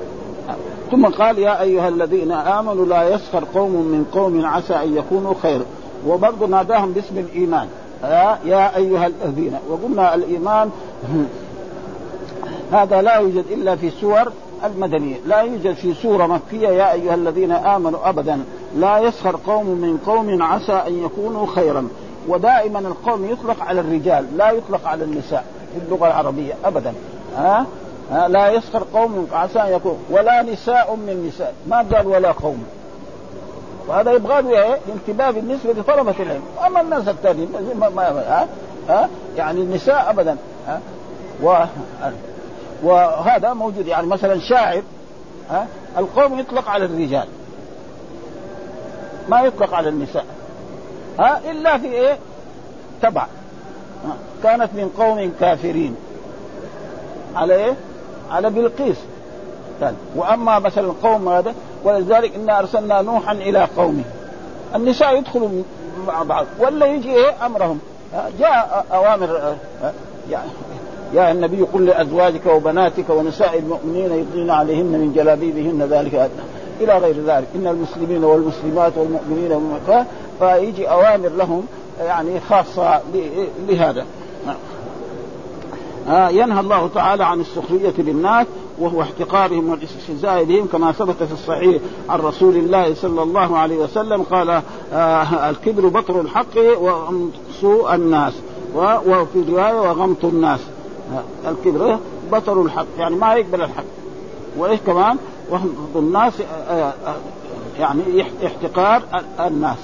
ثم 0.91 1.05
قال 1.05 1.39
يا 1.39 1.61
أيها 1.61 1.87
الذين 1.87 2.31
آمنوا 2.31 2.85
لا 2.85 3.15
يسخر 3.15 3.43
قوم 3.55 3.71
من 3.71 4.05
قوم 4.13 4.45
عسى 4.45 4.73
أن 4.73 4.97
يكونوا 4.97 5.33
خيرا 5.41 5.65
وبرضه 6.07 6.47
ناداهم 6.47 6.91
باسم 6.91 7.17
الإيمان. 7.17 7.67
آه 8.03 8.37
يا 8.45 8.77
أيها 8.77 9.07
الذين 9.07 9.53
وقلنا 9.69 10.15
الإيمان 10.15 10.69
هذا 12.71 13.01
لا 13.01 13.15
يوجد 13.15 13.45
إلا 13.51 13.75
في 13.75 13.89
سور 13.89 14.31
المدنية، 14.63 15.15
لا 15.25 15.41
يوجد 15.41 15.73
في 15.73 15.93
سورة 15.93 16.25
مكية 16.25 16.67
يا 16.67 16.91
أيها 16.91 17.15
الذين 17.15 17.51
آمنوا 17.51 18.09
ابدا، 18.09 18.43
لا 18.75 18.99
يسخر 18.99 19.39
قوم 19.47 19.65
من 19.65 19.97
قوم 20.05 20.43
عسى 20.43 20.73
أن 20.87 21.05
يكونوا 21.05 21.47
خيرا، 21.47 21.87
ودائما 22.27 22.79
القوم 22.79 23.29
يطلق 23.31 23.63
على 23.63 23.81
الرجال، 23.81 24.37
لا 24.37 24.51
يطلق 24.51 24.87
على 24.87 25.03
النساء 25.03 25.45
في 25.73 25.85
اللغة 25.85 26.07
العربية 26.07 26.53
ابدا، 26.65 26.93
ها؟ 27.37 27.65
ها 28.11 28.27
لا 28.27 28.49
يسخر 28.49 28.83
قوم 28.93 29.27
عسى 29.31 29.59
أن 29.59 29.73
يكون 29.73 29.97
ولا 30.09 30.41
نساء 30.41 30.95
من 30.95 31.27
نساء، 31.27 31.53
ما 31.67 31.85
قال 31.93 32.07
ولا 32.07 32.31
قوم. 32.31 32.63
وهذا 33.87 34.11
يبغى 34.11 34.41
له 34.41 34.49
إيه؟ 34.49 34.77
انتباه 34.95 35.31
بالنسبة 35.31 35.73
لطلبة 35.73 36.15
العلم، 36.19 36.41
اما 36.67 36.81
الناس 36.81 37.07
الثانيين 37.07 37.49
ما, 37.79 37.89
ما 37.89 38.03
ها؟ 38.03 38.47
ها؟ 38.89 39.09
يعني 39.37 39.61
النساء 39.61 40.09
ابدا 40.09 40.37
ها؟ 40.67 40.79
و 41.43 41.53
وهذا 42.83 43.53
موجود 43.53 43.87
يعني 43.87 44.07
مثلا 44.07 44.39
شاعر 44.39 44.81
ها 45.49 45.67
القوم 45.97 46.39
يطلق 46.39 46.69
على 46.69 46.85
الرجال. 46.85 47.27
ما 49.29 49.41
يطلق 49.41 49.73
على 49.73 49.89
النساء. 49.89 50.25
ها 51.19 51.41
إلا 51.51 51.77
في 51.77 51.87
إيه؟ 51.87 52.17
تبع. 53.01 53.25
كانت 54.43 54.69
من 54.73 54.89
قوم 54.97 55.33
كافرين. 55.39 55.95
على 57.35 57.55
إيه؟ 57.55 57.73
على 58.31 58.49
بلقيس. 58.49 58.97
كان 59.79 59.95
وأما 60.15 60.59
مثلا 60.59 60.87
القوم 60.87 61.29
هذا 61.29 61.53
ولذلك 61.83 62.35
إنا 62.35 62.59
أرسلنا 62.59 63.01
نوحا 63.01 63.33
إلى 63.33 63.67
قومه. 63.77 64.03
النساء 64.75 65.17
يدخلوا 65.17 65.49
مع 66.07 66.23
بعض 66.23 66.45
ولا 66.59 66.85
يجي 66.85 67.13
إيه؟ 67.13 67.45
أمرهم. 67.45 67.79
جاء 68.39 68.85
أوامر 68.93 69.55
يعني 70.29 70.49
يا 71.13 71.31
النبي 71.31 71.61
قل 71.61 71.85
لأزواجك 71.85 72.45
وبناتك 72.45 73.09
ونساء 73.09 73.59
المؤمنين 73.59 74.11
يطلين 74.11 74.49
عليهن 74.49 74.85
من 74.85 75.13
جلابيبهن 75.15 75.87
ذلك 75.89 76.15
أدنى. 76.15 76.41
إلى 76.81 76.97
غير 76.97 77.15
ذلك. 77.25 77.47
إن 77.55 77.67
المسلمين 77.67 78.23
والمسلمات 78.23 78.93
والمؤمنين 78.97 79.51
فيجي 80.39 80.89
أوامر 80.89 81.29
لهم 81.29 81.65
يعني 81.99 82.39
خاصة 82.39 83.01
لهذا 83.67 84.05
آه 86.07 86.29
ينهى 86.29 86.59
الله 86.59 86.89
تعالى 86.95 87.25
عن 87.25 87.39
السخرية 87.39 87.93
للناس 87.97 88.47
وهو 88.79 89.01
احتقارهم 89.01 89.69
والاستهزاء 89.69 90.43
بهم 90.43 90.67
كما 90.67 90.91
ثبت 90.91 91.23
في 91.23 91.33
الصحيح 91.33 91.81
عن 92.09 92.19
رسول 92.19 92.55
الله 92.55 92.93
صلى 92.93 93.23
الله 93.23 93.57
عليه 93.57 93.75
وسلم 93.75 94.23
قال 94.23 94.61
آه 94.93 95.49
الكبر 95.49 95.87
بطر 95.87 96.21
الحق 96.21 96.57
وغمط 96.79 97.33
الناس 97.93 98.33
وفي 98.75 99.43
رواية 99.49 99.81
وغمط 99.81 100.25
الناس. 100.25 100.59
الكبر 101.47 101.97
بطر 102.31 102.61
الحق 102.61 102.85
يعني 102.97 103.15
ما 103.15 103.33
يقبل 103.33 103.61
الحق. 103.61 103.83
وإيش 104.57 104.79
كمان؟ 104.79 105.17
وهم 105.49 105.75
الناس 105.95 106.33
يعني 107.79 108.25
احتقار 108.45 109.01
الناس. 109.39 109.77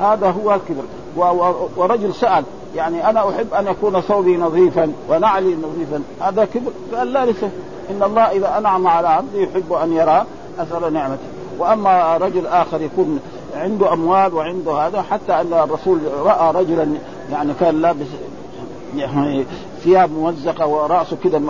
هذا 0.00 0.30
هو 0.30 0.54
الكبر. 0.54 0.82
ورجل 1.76 2.14
سأل 2.14 2.44
يعني 2.76 3.10
أنا 3.10 3.28
أحب 3.28 3.54
أن 3.54 3.66
يكون 3.66 4.00
ثوبي 4.00 4.36
نظيفا 4.36 4.92
ونعلي 5.08 5.56
نظيفا 5.56 6.02
هذا 6.20 6.44
كبر؟ 6.44 6.70
قال 6.96 7.12
لا 7.12 7.26
لسه 7.26 7.50
إن 7.90 8.02
الله 8.02 8.22
إذا 8.22 8.58
أنعم 8.58 8.86
على 8.86 9.08
عبده 9.08 9.38
يحب 9.38 9.72
أن 9.72 9.92
يرى 9.92 10.24
أثر 10.58 10.90
نعمته. 10.90 11.22
وأما 11.58 12.16
رجل 12.16 12.46
آخر 12.46 12.80
يكون 12.80 13.20
عنده 13.56 13.92
أموال 13.92 14.34
وعنده 14.34 14.72
هذا 14.72 15.02
حتى 15.02 15.32
أن 15.32 15.52
الرسول 15.52 15.98
رأى 16.24 16.52
رجلا 16.52 16.86
يعني 17.32 17.54
كان 17.60 17.82
لابس 17.82 18.06
يعني 18.96 19.44
ثياب 19.84 20.10
ممزقة 20.10 20.66
وراسه 20.66 21.16
كده 21.24 21.40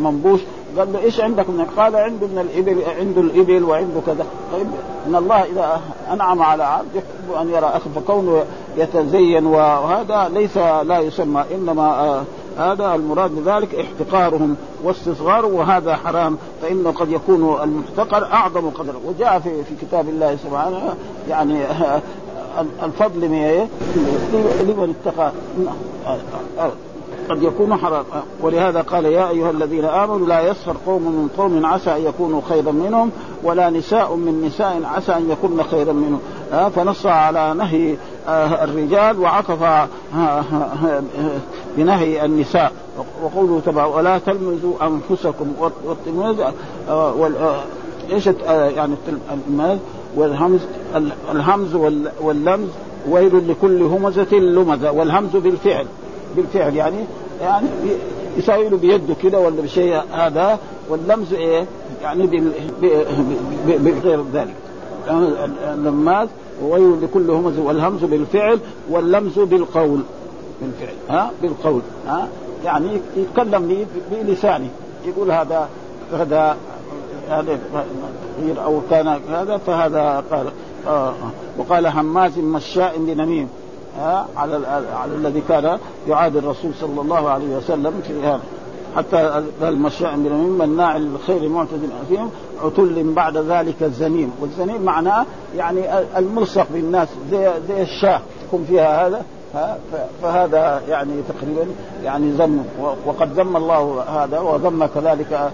منبوش. 0.00 0.40
قال 0.78 0.92
له 0.92 0.98
إيش 0.98 1.20
عندك 1.20 1.50
من 1.50 1.66
قال 1.76 1.96
عنده 1.96 2.26
من 2.26 2.38
الإبل 2.38 2.82
عنده 2.98 3.20
الإبل 3.20 3.64
وعنده 3.64 4.00
كذا. 4.06 4.26
طيب 4.52 4.66
إن 5.06 5.16
الله 5.16 5.42
إذا 5.42 5.80
أنعم 6.12 6.42
على 6.42 6.64
عبد 6.64 6.94
يحب 6.94 7.40
أن 7.40 7.48
يرى 7.48 7.66
اخر 7.66 7.90
فكونه 7.94 8.44
يتزين 8.76 9.46
وهذا 9.46 10.30
ليس 10.34 10.56
لا 10.56 10.98
يسمى 10.98 11.44
إنما 11.54 11.82
آه 11.82 12.22
هذا 12.58 12.94
المراد 12.94 13.30
بذلك 13.30 13.74
احتقارهم 13.74 14.56
واستصغارهم 14.82 15.54
وهذا 15.54 15.96
حرام 15.96 16.38
فإنه 16.62 16.90
قد 16.90 17.10
يكون 17.10 17.62
المحتقر 17.62 18.24
أعظم 18.24 18.70
قدرا 18.70 18.96
وجاء 19.06 19.38
في 19.38 19.64
في 19.64 19.86
كتاب 19.86 20.08
الله 20.08 20.36
سبحانه 20.36 20.94
يعني 21.28 21.62
الفضل 22.82 23.28
من 23.28 23.34
إيه؟ 23.34 23.66
لمن 24.62 24.94
اتقى. 25.04 25.32
قد 27.30 27.42
يكون 27.42 27.76
حرام. 27.76 28.04
ولهذا 28.42 28.80
قال 28.80 29.04
يا 29.04 29.28
أيها 29.28 29.50
الذين 29.50 29.84
آمنوا 29.84 30.26
لا 30.26 30.50
يسخر 30.50 30.76
قوم 30.86 31.02
من 31.02 31.28
قوم 31.38 31.66
عسى 31.66 31.96
أن 31.96 32.00
يكونوا 32.04 32.40
خيرا 32.48 32.72
منهم 32.72 33.10
ولا 33.42 33.70
نساء 33.70 34.14
من 34.14 34.44
نساء 34.46 34.82
عسى 34.84 35.12
أن 35.12 35.30
يكون 35.30 35.62
خيرا 35.70 35.92
منهم. 35.92 36.20
فنص 36.70 37.06
على 37.06 37.54
نهي 37.54 37.96
الرجال 38.64 39.20
وعطف 39.20 39.88
بنهي 41.76 42.24
النساء. 42.24 42.72
وقوله 43.22 43.60
تبع 43.66 43.86
ولا 43.86 44.18
تلمزوا 44.18 44.74
أنفسكم 44.82 45.46
إيش 48.12 48.26
يعني 48.48 48.94
والهمز 50.16 50.60
الهمز 51.32 51.74
واللمز 52.20 52.68
ويل 53.10 53.50
لكل 53.50 53.82
همزة 53.82 54.32
لمزة 54.32 54.92
والهمز 54.92 55.36
بالفعل. 55.36 55.86
بالفعل 56.36 56.76
يعني 56.76 57.04
يعني 57.40 57.66
يساوي 58.36 58.68
له 58.68 58.76
بيده 58.76 59.14
كده 59.22 59.38
ولا 59.38 59.62
بشيء 59.62 60.00
هذا 60.12 60.58
واللمز 60.88 61.32
إيه؟ 61.34 61.66
يعني 62.02 62.26
بغير 63.66 64.24
ذلك. 64.32 64.54
يعني 65.06 65.28
اللماز 65.74 66.28
وويل 66.62 67.02
لكل 67.02 67.30
همزة 67.30 67.62
والهمز 67.62 68.04
بالفعل 68.04 68.58
واللمز 68.90 69.38
بالقول. 69.38 70.00
بالفعل. 70.60 70.94
ها؟ 71.10 71.30
بالقول. 71.42 71.82
ها؟ 72.06 72.28
يعني 72.64 73.00
يتكلم 73.16 73.86
بلسانه. 74.10 74.68
يقول 75.06 75.30
هذا 75.30 75.68
هذا 76.12 76.56
هذا 77.30 77.58
أو 78.64 78.80
كان 78.90 79.20
هذا 79.30 79.56
فهذا 79.56 80.24
قال. 80.30 80.46
آه. 80.86 81.14
وقال 81.58 81.86
هماز 81.86 82.38
مشاء 82.38 82.98
بنميم. 82.98 83.48
على 84.36 84.60
على 84.94 85.14
الذي 85.14 85.42
كان 85.48 85.78
يعادي 86.08 86.38
الرسول 86.38 86.72
صلى 86.80 87.00
الله 87.00 87.30
عليه 87.30 87.56
وسلم 87.56 88.00
في 88.06 88.22
هذا. 88.22 88.40
حتى 88.96 89.42
المشاء 89.62 90.16
بنميم 90.16 90.58
مناع 90.58 90.96
للخير 90.96 91.48
معتد 91.48 91.90
أثيم 92.02 92.30
عتل 92.64 93.12
بعد 93.14 93.36
ذلك 93.36 93.82
الزنيم. 93.82 94.32
والزنيم 94.40 94.82
معناه 94.82 95.26
يعني 95.56 95.80
الملصق 96.16 96.66
بالناس 96.72 97.08
زي 97.30 97.50
زي 97.68 97.82
الشاه 97.82 98.20
يكون 98.46 98.64
فيها 98.68 99.06
هذا 99.06 99.24
فهذا 100.22 100.82
يعني 100.88 101.12
تقريبا 101.28 101.66
يعني 102.04 102.30
ذم 102.30 102.64
وقد 103.06 103.32
ذم 103.32 103.56
الله 103.56 104.02
هذا 104.02 104.38
وذم 104.38 104.86
كذلك 104.86 105.50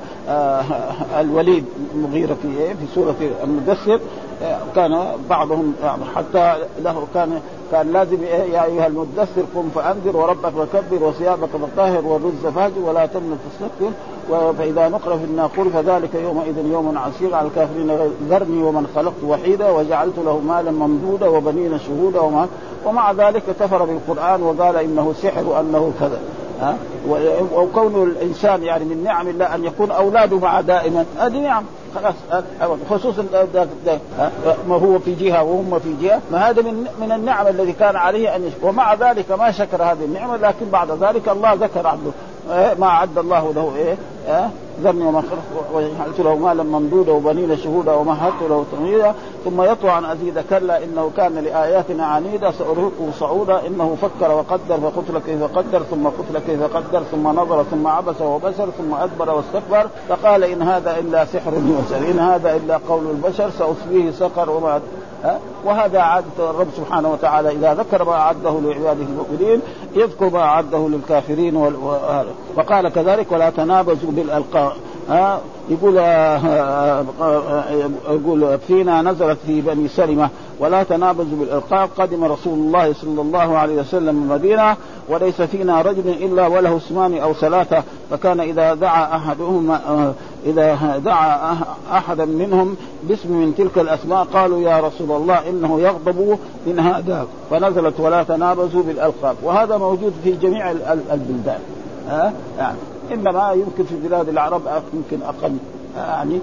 الوليد 1.20 1.64
المغيرة 1.94 2.36
في 2.42 2.48
إيه؟ 2.48 2.74
في 2.74 2.86
سورة 2.94 3.16
المدثر 3.44 4.00
آه، 4.42 4.58
كان 4.74 5.06
بعضهم 5.30 5.74
حتى 6.14 6.54
له 6.82 7.06
كان 7.14 7.40
كان 7.72 7.92
لازم 7.92 8.18
إيه؟ 8.22 8.52
يا 8.52 8.64
أيها 8.64 8.86
المدثر 8.86 9.42
قم 9.54 9.68
فأنذر 9.74 10.16
وربك 10.16 10.52
وكبر 10.56 11.04
وثيابك 11.04 11.48
فطهر 11.48 12.04
والرز 12.06 12.46
فاجر 12.54 12.80
ولا 12.84 13.06
تمن 13.06 13.38
تستكبر 13.50 13.92
فإذا 14.58 14.88
نقر 14.88 15.18
في 15.18 15.24
الناقور 15.24 15.68
فذلك 15.68 16.14
يومئذ 16.14 16.66
يوم 16.66 16.98
عسير 16.98 17.34
على 17.34 17.48
الكافرين 17.48 17.90
ذرني 18.30 18.62
ومن 18.62 18.86
خلقت 18.94 19.24
وحيدا 19.28 19.70
وجعلت 19.70 20.18
له 20.18 20.38
مالا 20.38 20.70
ممدودا 20.70 21.28
وبنين 21.28 21.78
شهودا 21.78 22.20
وما 22.20 22.48
ومع 22.84 23.12
ذلك 23.12 23.42
كفر 23.60 23.84
بالقرآن 23.84 24.42
وقال 24.42 24.76
إنه 24.76 25.14
سحر 25.22 25.44
وانه 25.46 25.92
كذا 26.00 26.18
وكون 27.54 28.02
الإنسان 28.02 28.62
يعني 28.62 28.84
من 28.84 29.04
نعم 29.04 29.28
الله 29.28 29.54
أن 29.54 29.64
يكون 29.64 29.90
أولاده 29.90 30.38
معه 30.38 30.60
دائما 30.60 31.04
هذه 31.18 31.38
نعم 31.38 31.64
خلاص 31.94 32.14
خصوصا 32.90 33.24
ما 34.68 34.74
هو 34.74 34.98
في 34.98 35.14
جهة 35.14 35.42
وهم 35.42 35.78
في 35.78 35.94
جهة 36.02 36.20
ما 36.32 36.50
هذا 36.50 36.62
من 36.62 36.86
من 37.00 37.12
النعم 37.12 37.46
الذي 37.46 37.72
كان 37.72 37.96
عليه 37.96 38.36
أن 38.36 38.44
يشكر. 38.44 38.66
ومع 38.66 38.94
ذلك 38.94 39.30
ما 39.30 39.50
شكر 39.50 39.82
هذه 39.82 40.04
النعمة 40.04 40.36
لكن 40.36 40.66
بعد 40.72 40.90
ذلك 40.90 41.28
الله 41.28 41.52
ذكر 41.52 41.86
عنه 41.86 42.12
إيه، 42.50 42.74
ما 42.78 42.86
أعد 42.86 43.18
الله 43.18 43.52
له 43.52 43.72
إيه؟ 43.76 43.96
ذرني 44.82 45.04
ومن 45.04 45.22
خلق 45.22 45.66
وجعلت 45.74 46.20
له 46.20 46.36
مالا 46.36 46.62
ممدودا 46.62 47.12
وبنين 47.12 47.56
شهودا 47.56 47.92
ومهدت 47.92 48.42
له 48.50 48.64
تمهيدا. 48.72 49.14
ثم 49.44 49.62
يطوع 49.62 49.98
أن 49.98 50.04
أزيد. 50.04 50.38
كلا 50.50 50.84
إنه 50.84 51.10
كان 51.16 51.34
لآياتنا 51.34 52.06
عنيدا. 52.06 52.50
سأرهقه 52.50 53.10
صعودا. 53.20 53.66
إنه 53.66 53.96
فكر 54.02 54.32
وقدر 54.32 54.90
فقتل 54.90 55.18
كيف 55.26 55.42
قدر. 55.42 55.82
ثم 55.82 56.06
قتل 56.06 56.38
كيف 56.46 56.62
قدر. 56.76 57.02
ثم 57.02 57.28
نظر. 57.28 57.62
ثم 57.62 57.86
عبس 57.86 58.20
وبسر. 58.20 58.68
ثم 58.70 58.94
أدبر 58.94 59.34
واستكبر. 59.34 59.86
فقال 60.08 60.44
إن 60.44 60.62
هذا 60.62 60.98
إلا 60.98 61.24
سحر 61.24 61.52
يؤثر 61.52 62.10
إن 62.10 62.18
هذا 62.18 62.56
إلا 62.56 62.80
قول 62.88 63.10
البشر. 63.10 63.50
ساصليه 63.50 64.10
سقر 64.10 64.50
وما 64.50 64.80
وهذا 65.64 66.00
عادة 66.00 66.50
الرب 66.50 66.66
سبحانه 66.76 67.12
وتعالى 67.12 67.50
إذا 67.50 67.74
ذكر 67.74 68.04
ما 68.04 68.12
أعده 68.12 68.50
لعباده 68.50 69.04
المؤمنين 69.04 69.60
يذكر 69.94 70.30
ما 70.30 70.40
أعده 70.40 70.88
للكافرين 70.88 71.56
وقال 72.56 72.88
كذلك 72.88 73.32
ولا 73.32 73.50
تنابزوا 73.50 74.10
بالألقاب. 74.10 74.65
ها؟ 75.08 75.40
يقول 75.68 75.98
آه، 75.98 76.36
آه، 76.36 77.04
آه، 77.20 77.64
يقول 78.10 78.58
فينا 78.58 79.02
نزلت 79.02 79.38
في 79.46 79.60
بني 79.60 79.88
سلمة 79.88 80.28
ولا 80.58 80.82
تنابزوا 80.82 81.38
بالإلقاب. 81.38 81.88
قدم 81.98 82.24
رسول 82.24 82.58
الله 82.58 82.92
صلى 82.92 83.20
الله 83.20 83.58
عليه 83.58 83.80
وسلم 83.80 84.22
المدينة 84.22 84.76
وليس 85.08 85.42
فينا 85.42 85.82
رجل 85.82 86.08
إلا 86.08 86.46
وله 86.46 86.76
اسمان 86.76 87.18
أو 87.18 87.34
ثلاثة. 87.34 87.82
فكان 88.10 88.40
إذا 88.40 88.74
دعا 88.74 89.16
احدهم 89.16 89.78
إذا 90.46 90.98
دعا 91.04 91.56
أحدا 91.92 92.24
منهم 92.24 92.76
باسم 93.02 93.32
من 93.32 93.54
تلك 93.54 93.78
الأسماء 93.78 94.24
قالوا 94.24 94.60
يا 94.60 94.80
رسول 94.80 95.10
الله 95.10 95.48
إنه 95.48 95.80
يغضب 95.80 96.38
من 96.66 96.78
هذا. 96.78 97.26
فنزلت 97.50 98.00
ولا 98.00 98.22
تنابزوا 98.22 98.82
بالإلقاب. 98.82 99.36
وهذا 99.42 99.76
موجود 99.76 100.12
في 100.24 100.32
جميع 100.32 100.70
البلدان. 101.12 101.60
ها؟ 102.08 102.32
يعني 102.58 102.76
إنما 103.12 103.52
يمكن 103.52 103.84
في 103.84 104.08
بلاد 104.08 104.28
العرب 104.28 104.62
يمكن 104.94 105.22
أقل 105.22 105.56
يعني. 105.96 106.40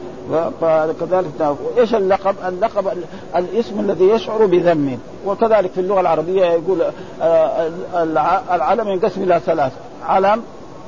فكذلك 0.61 1.55
إيش 1.77 1.95
اللقب؟ 1.95 2.35
اللقب 2.47 2.87
الاسم 3.35 3.79
الذي 3.79 4.09
يشعر 4.09 4.45
بذم. 4.45 4.99
وكذلك 5.25 5.71
في 5.71 5.81
اللغة 5.81 6.01
العربية 6.01 6.45
يقول 6.45 6.81
آه، 7.21 7.69
العلم 8.51 8.87
ينقسم 8.87 9.23
إلى 9.23 9.39
ثلاث. 9.45 9.71
علم 10.07 10.41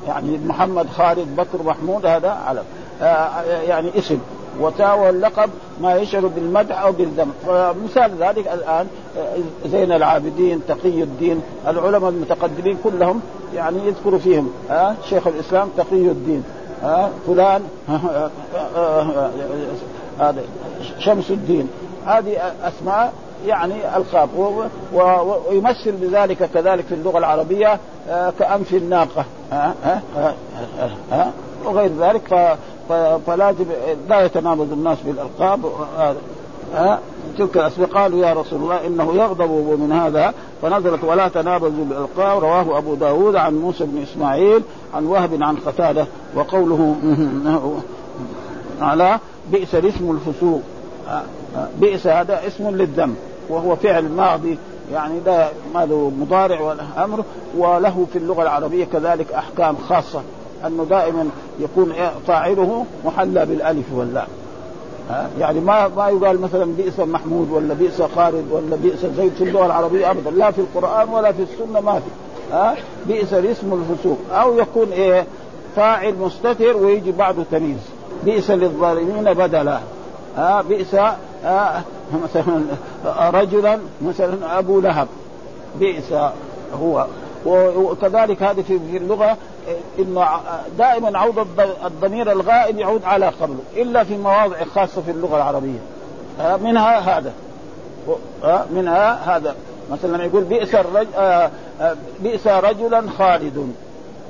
يعني 0.07 0.38
محمد 0.45 0.89
خالد 0.89 1.35
بكر 1.35 1.63
محمود 1.65 2.05
هذا 2.05 2.29
علم. 2.29 2.63
آه، 3.01 3.41
يعني 3.41 3.97
اسم. 3.97 4.19
وتاء 4.60 5.10
اللقب 5.10 5.50
ما 5.82 5.96
يشعر 5.96 6.28
بالمدح 6.28 6.82
أو 6.82 6.91
بالذم. 6.91 7.32
فمثال 7.48 8.12
ذلك 8.20 8.48
الآن 8.48 8.88
آه، 9.18 9.36
زين 9.65 9.91
العابدين 9.91 10.62
تقي 10.68 11.04
الدين 11.04 11.41
العلماء 11.68 12.10
المتقدمين 12.10 12.78
كلهم 12.84 13.22
يعني 13.56 13.78
يذكر 13.88 14.20
فيهم 14.20 14.52
ها 14.70 14.96
شيخ 15.10 15.28
الإسلام 15.28 15.70
تقي 15.78 15.96
الدين 15.96 16.44
ها 16.84 17.10
فلان 17.28 17.62
هذا 20.20 20.41
شمس 21.00 21.32
الدين. 21.32 21.70
هذه 22.06 22.38
أسماء 22.63 23.13
يعني 23.46 23.98
ألقاب 23.98 24.30
ويمثل 24.94 25.91
بذلك 25.91 26.50
كذلك 26.54 26.86
في 26.86 26.96
اللغة 26.96 27.18
العربية 27.18 27.80
كأنف 28.39 28.74
الناقة 28.74 29.26
ها 29.52 29.74
ها, 29.84 30.02
ها 31.12 31.32
وغير 31.65 31.91
ذلك. 32.00 32.58
فلازم 33.28 33.65
لا 34.10 34.26
يتنابز 34.26 34.71
الناس 34.71 34.98
بالالقاب 35.06 35.65
ها 36.74 37.00
تلك 37.38 37.58
الاسماء 37.58 37.89
قالوا 37.89 38.26
يا 38.28 38.34
رسول 38.34 38.62
الله 38.62 38.88
إنه 38.88 39.13
يغضب 39.13 39.80
من 39.80 39.91
هذا 39.91 40.34
فنزلت 40.62 41.04
ولا 41.04 41.28
تنابزوا 41.28 41.86
بالألقاب. 41.86 42.43
رواه 42.43 42.78
أبو 42.78 42.95
داود 42.95 43.36
عن 43.36 43.56
موسى 43.56 43.86
بن 43.86 44.02
إسماعيل 44.02 44.62
عن 44.93 45.06
وهب 45.06 45.43
عن 45.43 45.56
قتادة 45.56 46.08
وقوله 46.36 46.95
على 48.82 49.19
بئس 49.52 49.76
الاسم 49.76 50.12
الفسوق. 50.12 50.62
بئس 51.80 52.08
هذا 52.08 52.48
اسم 52.48 52.69
للذنب 52.69 53.15
وهو 53.50 53.76
فعل 53.76 54.10
ماضي 54.10 54.58
يعني 54.93 55.19
ده 55.19 55.48
ماذا 55.74 55.95
مضارع 55.95 56.62
والامر 56.62 57.24
وله 57.58 58.08
في 58.13 58.17
اللغة 58.17 58.43
العربية 58.43 58.86
كذلك 58.86 59.32
أحكام 59.32 59.76
خاصة. 59.89 60.21
أنه 60.67 60.84
دائما 60.89 61.30
يكون 61.60 61.93
فاعله 62.28 62.86
محلى 63.06 63.45
بالألف 63.45 63.86
واللام. 63.93 64.28
يعني 65.39 65.60
ما 65.60 65.88
ما 65.88 66.10
يقال 66.10 66.41
مثلا 66.41 66.65
بئس 66.78 66.99
محمود 66.99 67.51
ولا 67.51 67.73
بئس 67.73 68.01
خالد 68.15 68.51
ولا 68.51 68.75
بئس 68.75 69.06
زيد 69.17 69.32
في 69.38 69.43
اللغة 69.43 69.65
العربيه 69.65 70.12
ابدا. 70.12 70.32
لا 70.32 70.51
في 70.51 70.62
القرآن 70.62 71.10
ولا 71.10 71.32
في 71.32 71.41
السنة 71.41 71.80
ما 71.80 71.93
في. 71.93 72.10
ها؟ 72.54 72.75
بئس 73.08 73.34
الاسم 73.34 73.73
الفسوق 73.73 74.17
أو 74.32 74.60
يكون 74.60 74.91
إيه؟ 74.91 75.25
فاعل 75.75 76.15
مستتر 76.15 76.78
ويجي 76.78 77.12
بعده 77.12 77.43
تمييز. 77.51 77.78
بئس 78.23 78.51
للظالمين 78.51 79.34
بدلا. 79.34 79.80
ها؟ 80.38 80.62
بئس 80.62 80.95
مثلا 82.23 82.62
رجلا 83.34 83.80
مثلا 84.01 84.60
أبو 84.60 84.80
لهب. 84.80 85.08
بئس 85.80 86.13
هو. 86.82 87.06
وكذلك 87.75 88.43
هذه 88.43 88.62
في 88.62 88.97
اللغة 88.97 89.38
انه 89.99 90.28
دائما 90.78 91.19
عود 91.19 91.47
الضمير 91.86 92.32
الغائب 92.32 92.80
يعود 92.80 93.04
على 93.04 93.25
قبله 93.25 93.60
إلا 93.75 94.04
في 94.04 94.17
مواضع 94.17 94.63
خاصة 94.75 95.01
في 95.01 95.12
اللغة 95.12 95.38
العربية. 95.38 95.80
منها 96.39 97.17
هذا. 97.17 97.34
منها 98.71 99.36
هذا. 99.36 99.56
مثلا 99.91 100.25
يقول 100.25 100.43
بئس 100.43 100.75
الرجل 100.75 101.49
بئس 102.19 102.47
رجلا 102.47 103.04
خالد. 103.17 103.73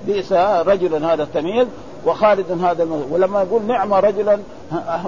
بئس 0.08 0.32
رجلا 0.68 1.14
هذا 1.14 1.24
التمييز 1.24 1.68
وخالد 2.06 2.64
هذا 2.64 2.84
المزيد 2.84 3.12
ولما 3.12 3.42
يقول 3.42 3.62
نعم 3.62 3.94
رجلا 3.94 4.40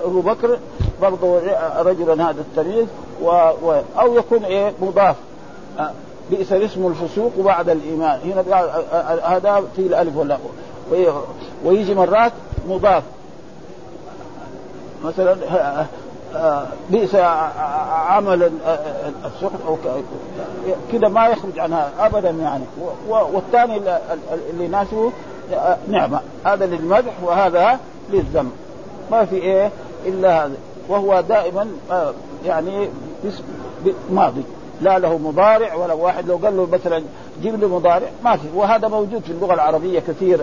أبو 0.06 0.22
بكر 0.22 0.58
برضه 1.02 1.40
رجلا 1.80 2.30
هذا 2.30 2.42
التمييز 2.42 2.88
و... 3.22 3.30
و... 3.64 3.82
أو 4.00 4.18
يكون 4.18 4.44
إيه 4.44 4.74
مضاف. 4.82 5.16
بئس 6.32 6.54
الاسم 6.54 6.88
الفسوق 6.88 7.32
بعد 7.38 7.70
الإيمان. 7.70 8.20
هنا 8.26 8.44
هذا 9.24 9.64
في 9.76 9.82
الالف 9.82 10.18
ولا 10.18 10.38
ويجي 11.66 11.96
مرات 11.96 12.32
مضاف. 12.70 13.04
مثلا 15.06 15.36
بئس 16.90 17.16
عمل 17.92 18.52
السحت 19.26 19.62
أو 19.68 19.78
كذا 20.92 21.08
ما 21.08 21.28
يخرج 21.28 21.60
عنها 21.60 21.92
ابدا 22.00 22.30
يعني. 22.30 22.64
والثاني 23.10 23.82
اللي 24.50 24.68
ناسه 24.68 25.12
نعمة. 25.88 26.22
هذا 26.46 26.66
للمدح 26.66 27.14
وهذا 27.24 27.80
للذم. 28.10 28.52
ما 29.12 29.26
في 29.26 29.36
إيه 29.36 29.72
إلا 30.06 30.46
هذا. 30.46 30.56
وهو 30.90 31.22
دائما 31.22 31.68
يعني 32.46 32.90
ماضي. 34.12 34.44
لا 34.82 35.00
له 35.00 35.18
مضارع 35.18 35.74
ولا 35.74 35.94
واحد. 35.94 36.28
لو 36.28 36.36
قال 36.36 36.58
له 36.58 36.68
مثلا 36.72 37.04
جيب 37.42 37.56
لي 37.56 37.68
مضارع 37.68 38.08
ما 38.24 38.38
في. 38.38 38.48
وهذا 38.56 38.88
موجود 38.88 39.22
في 39.22 39.32
اللغة 39.32 39.54
العربية 39.54 40.00
كثير 40.00 40.40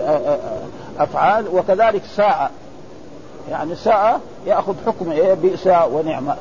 أفعال. 0.99 1.45
وكذلك 1.53 2.01
ساعة. 2.15 2.49
يعني 3.49 3.75
ساعة 3.75 4.19
يأخذ 4.47 4.73
حكم 4.85 5.11
إيه؟ 5.11 5.33
بئس 5.33 5.67
ونعمه 5.67 6.35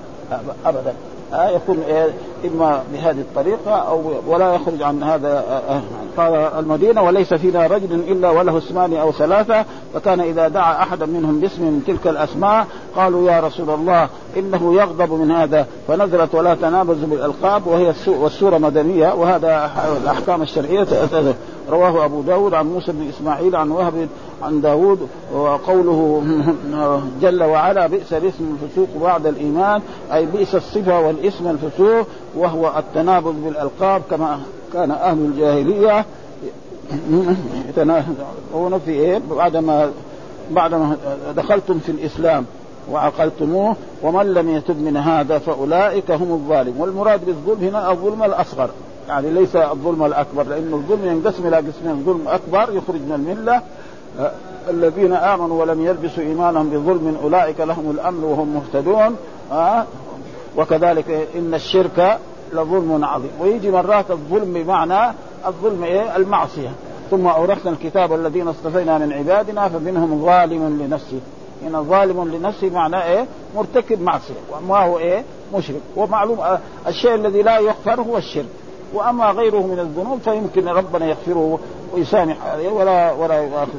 ابدا. 0.67 0.95
آه 1.35 1.49
يكون 1.49 1.79
إيه 1.89 2.11
إما 2.45 2.83
بهذه 2.93 3.21
الطريقة 3.21 3.73
أو 3.73 4.13
ولا 4.27 4.55
يخرج 4.55 4.83
عن 4.83 5.03
هذا 5.03 5.45
آه 5.69 5.83
قال 6.17 6.35
المدينة 6.35 7.03
وليس 7.03 7.35
فينا 7.35 7.67
رجل 7.67 7.95
إلا 7.95 8.31
وله 8.31 8.59
اسمان 8.59 8.97
أو 8.97 9.13
ثلاثة 9.13 9.65
فكان 9.95 10.21
إذا 10.21 10.49
دعا 10.49 10.83
أحدا 10.83 11.07
منهم 11.07 11.41
باسم 11.41 11.63
من 11.63 11.85
تلك 11.87 12.07
الأسماء 12.07 12.67
قالوا 12.97 13.31
يا 13.31 13.41
رسول 13.41 13.71
الله 13.71 14.09
إنه 14.37 14.75
يغضب 14.75 15.13
من 15.13 15.31
هذا 15.31 15.67
فنزلت 15.89 16.35
ولا 16.35 16.55
تنابزوا 16.55 17.09
بالألقاب 17.09 17.67
وهي 17.67 17.95
والسورة 18.07 18.59
مدنية 18.59 19.15
وهذا 19.15 19.71
الاحكام 20.03 20.43
الشرعية 20.43 20.87
رواه 21.71 22.05
أبو 22.05 22.23
داود 22.23 22.55
عن 22.55 22.67
موسى 22.67 22.93
بن 22.93 23.09
إسماعيل 23.09 23.57
عن 23.57 23.71
وهب 23.71 24.09
عن 24.43 24.61
داود 24.61 25.09
وقوله 25.33 26.23
جل 27.23 27.43
وعلا 27.43 27.87
بئس 27.87 28.13
الاسم 28.13 28.57
الفسوق 28.63 28.89
بعد 29.03 29.27
الإيمان 29.27 29.83
أي 30.13 30.27
بئس 30.27 30.55
الصفة 30.55 31.01
والاسم 31.01 31.49
الفسوق 31.49 32.07
وهو 32.37 32.73
التنابذ 32.79 33.33
بالألقاب 33.33 34.03
كما 34.11 34.41
كان 34.73 34.91
أهل 34.91 35.19
الجاهلية 35.19 36.05
يتنابذون 37.69 38.79
في 38.85 38.91
إيه؟ 38.91 39.21
بعدما 39.31 39.91
بعدما 40.51 40.97
دخلتم 41.37 41.79
في 41.79 41.89
الإسلام 41.89 42.45
وعقلتموه 42.91 43.77
ومن 44.03 44.35
لم 44.35 44.57
يتب 44.57 44.83
من 44.83 44.97
هذا 44.97 45.39
فأولئك 45.39 46.11
هم 46.11 46.33
الظالم 46.33 46.81
والمراد 46.81 47.21
بالظلم 47.27 47.69
هنا 47.69 47.91
الظلم 47.91 48.23
الأصغر. 48.23 48.71
يعني 49.09 49.31
ليس 49.31 49.57
الظلم 49.57 50.05
الأكبر 50.05 50.43
لأن 50.43 50.73
الظلم 50.73 51.05
ينقسم 51.05 51.47
إلى 51.47 51.57
قسمين 51.57 52.05
ظلم 52.05 52.29
أكبر 52.29 52.77
يخرج 52.77 53.01
من 53.01 53.13
الملة 53.13 53.63
الذين 54.71 55.13
آمنوا 55.13 55.61
ولم 55.61 55.87
يلبسوا 55.87 56.23
إيمانهم 56.23 56.71
بظلم 56.71 57.19
أولئك 57.23 57.61
لهم 57.61 57.91
الأمن 57.91 58.25
وهم 58.25 58.55
مهتدون 58.55 59.17
أه؟ 59.53 59.85
وكذلك 60.57 61.29
إن 61.37 61.55
الشرك 61.55 62.19
لظلم 62.53 63.05
عظيم. 63.05 63.31
ويجي 63.41 63.71
مرات 63.71 64.11
الظلم 64.11 64.53
بمعنى 64.53 65.15
الظلم 65.47 65.85
إيه؟ 65.85 66.17
المعصية. 66.17 66.71
ثم 67.11 67.27
أورثنا 67.27 67.73
الكتاب 67.73 68.13
الذين 68.13 68.49
اصطفينا 68.49 68.99
من 68.99 69.13
عبادنا 69.13 69.69
فمنهم 69.69 70.25
ظالم 70.25 70.83
لنفسه. 70.83 71.21
هنا 71.63 71.83
ظالم 71.83 72.29
لنفسه 72.29 72.71
معناه 72.71 73.05
إيه؟ 73.07 73.27
مرتكب 73.57 74.03
معصية. 74.03 74.35
وما 74.53 74.79
هو 74.79 74.99
إيه؟ 74.99 75.25
مشرك. 75.55 75.81
ومعلوم 75.97 76.39
الشيء 76.87 77.15
الذي 77.15 77.43
لا 77.43 77.59
يغفر 77.59 78.01
هو 78.01 78.17
الشرك. 78.17 78.47
وأما 78.95 79.31
غيره 79.31 79.61
من 79.61 79.79
الذنوب 79.79 80.19
فيمكن 80.19 80.69
ربنا 80.69 81.07
يغفره 81.07 81.59
ويسامح 81.95 82.37
عليه 82.47 82.69
ولا 82.69 83.13
ولا 83.13 83.35
يؤاخذ. 83.35 83.79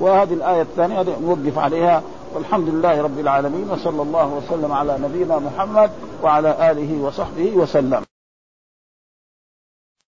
وهذه 0.00 0.32
الآية 0.32 0.62
الثانية 0.62 1.02
نوقف 1.02 1.58
عليها. 1.58 2.02
والحمد 2.34 2.68
لله 2.68 3.02
رب 3.02 3.18
العالمين 3.18 3.70
وصلى 3.70 4.02
الله 4.02 4.26
وسلم 4.34 4.72
على 4.72 4.98
نبينا 5.02 5.38
محمد 5.38 5.90
وعلى 6.22 6.70
آله 6.70 7.02
وصحبه 7.02 7.52
وسلم. 7.56 8.07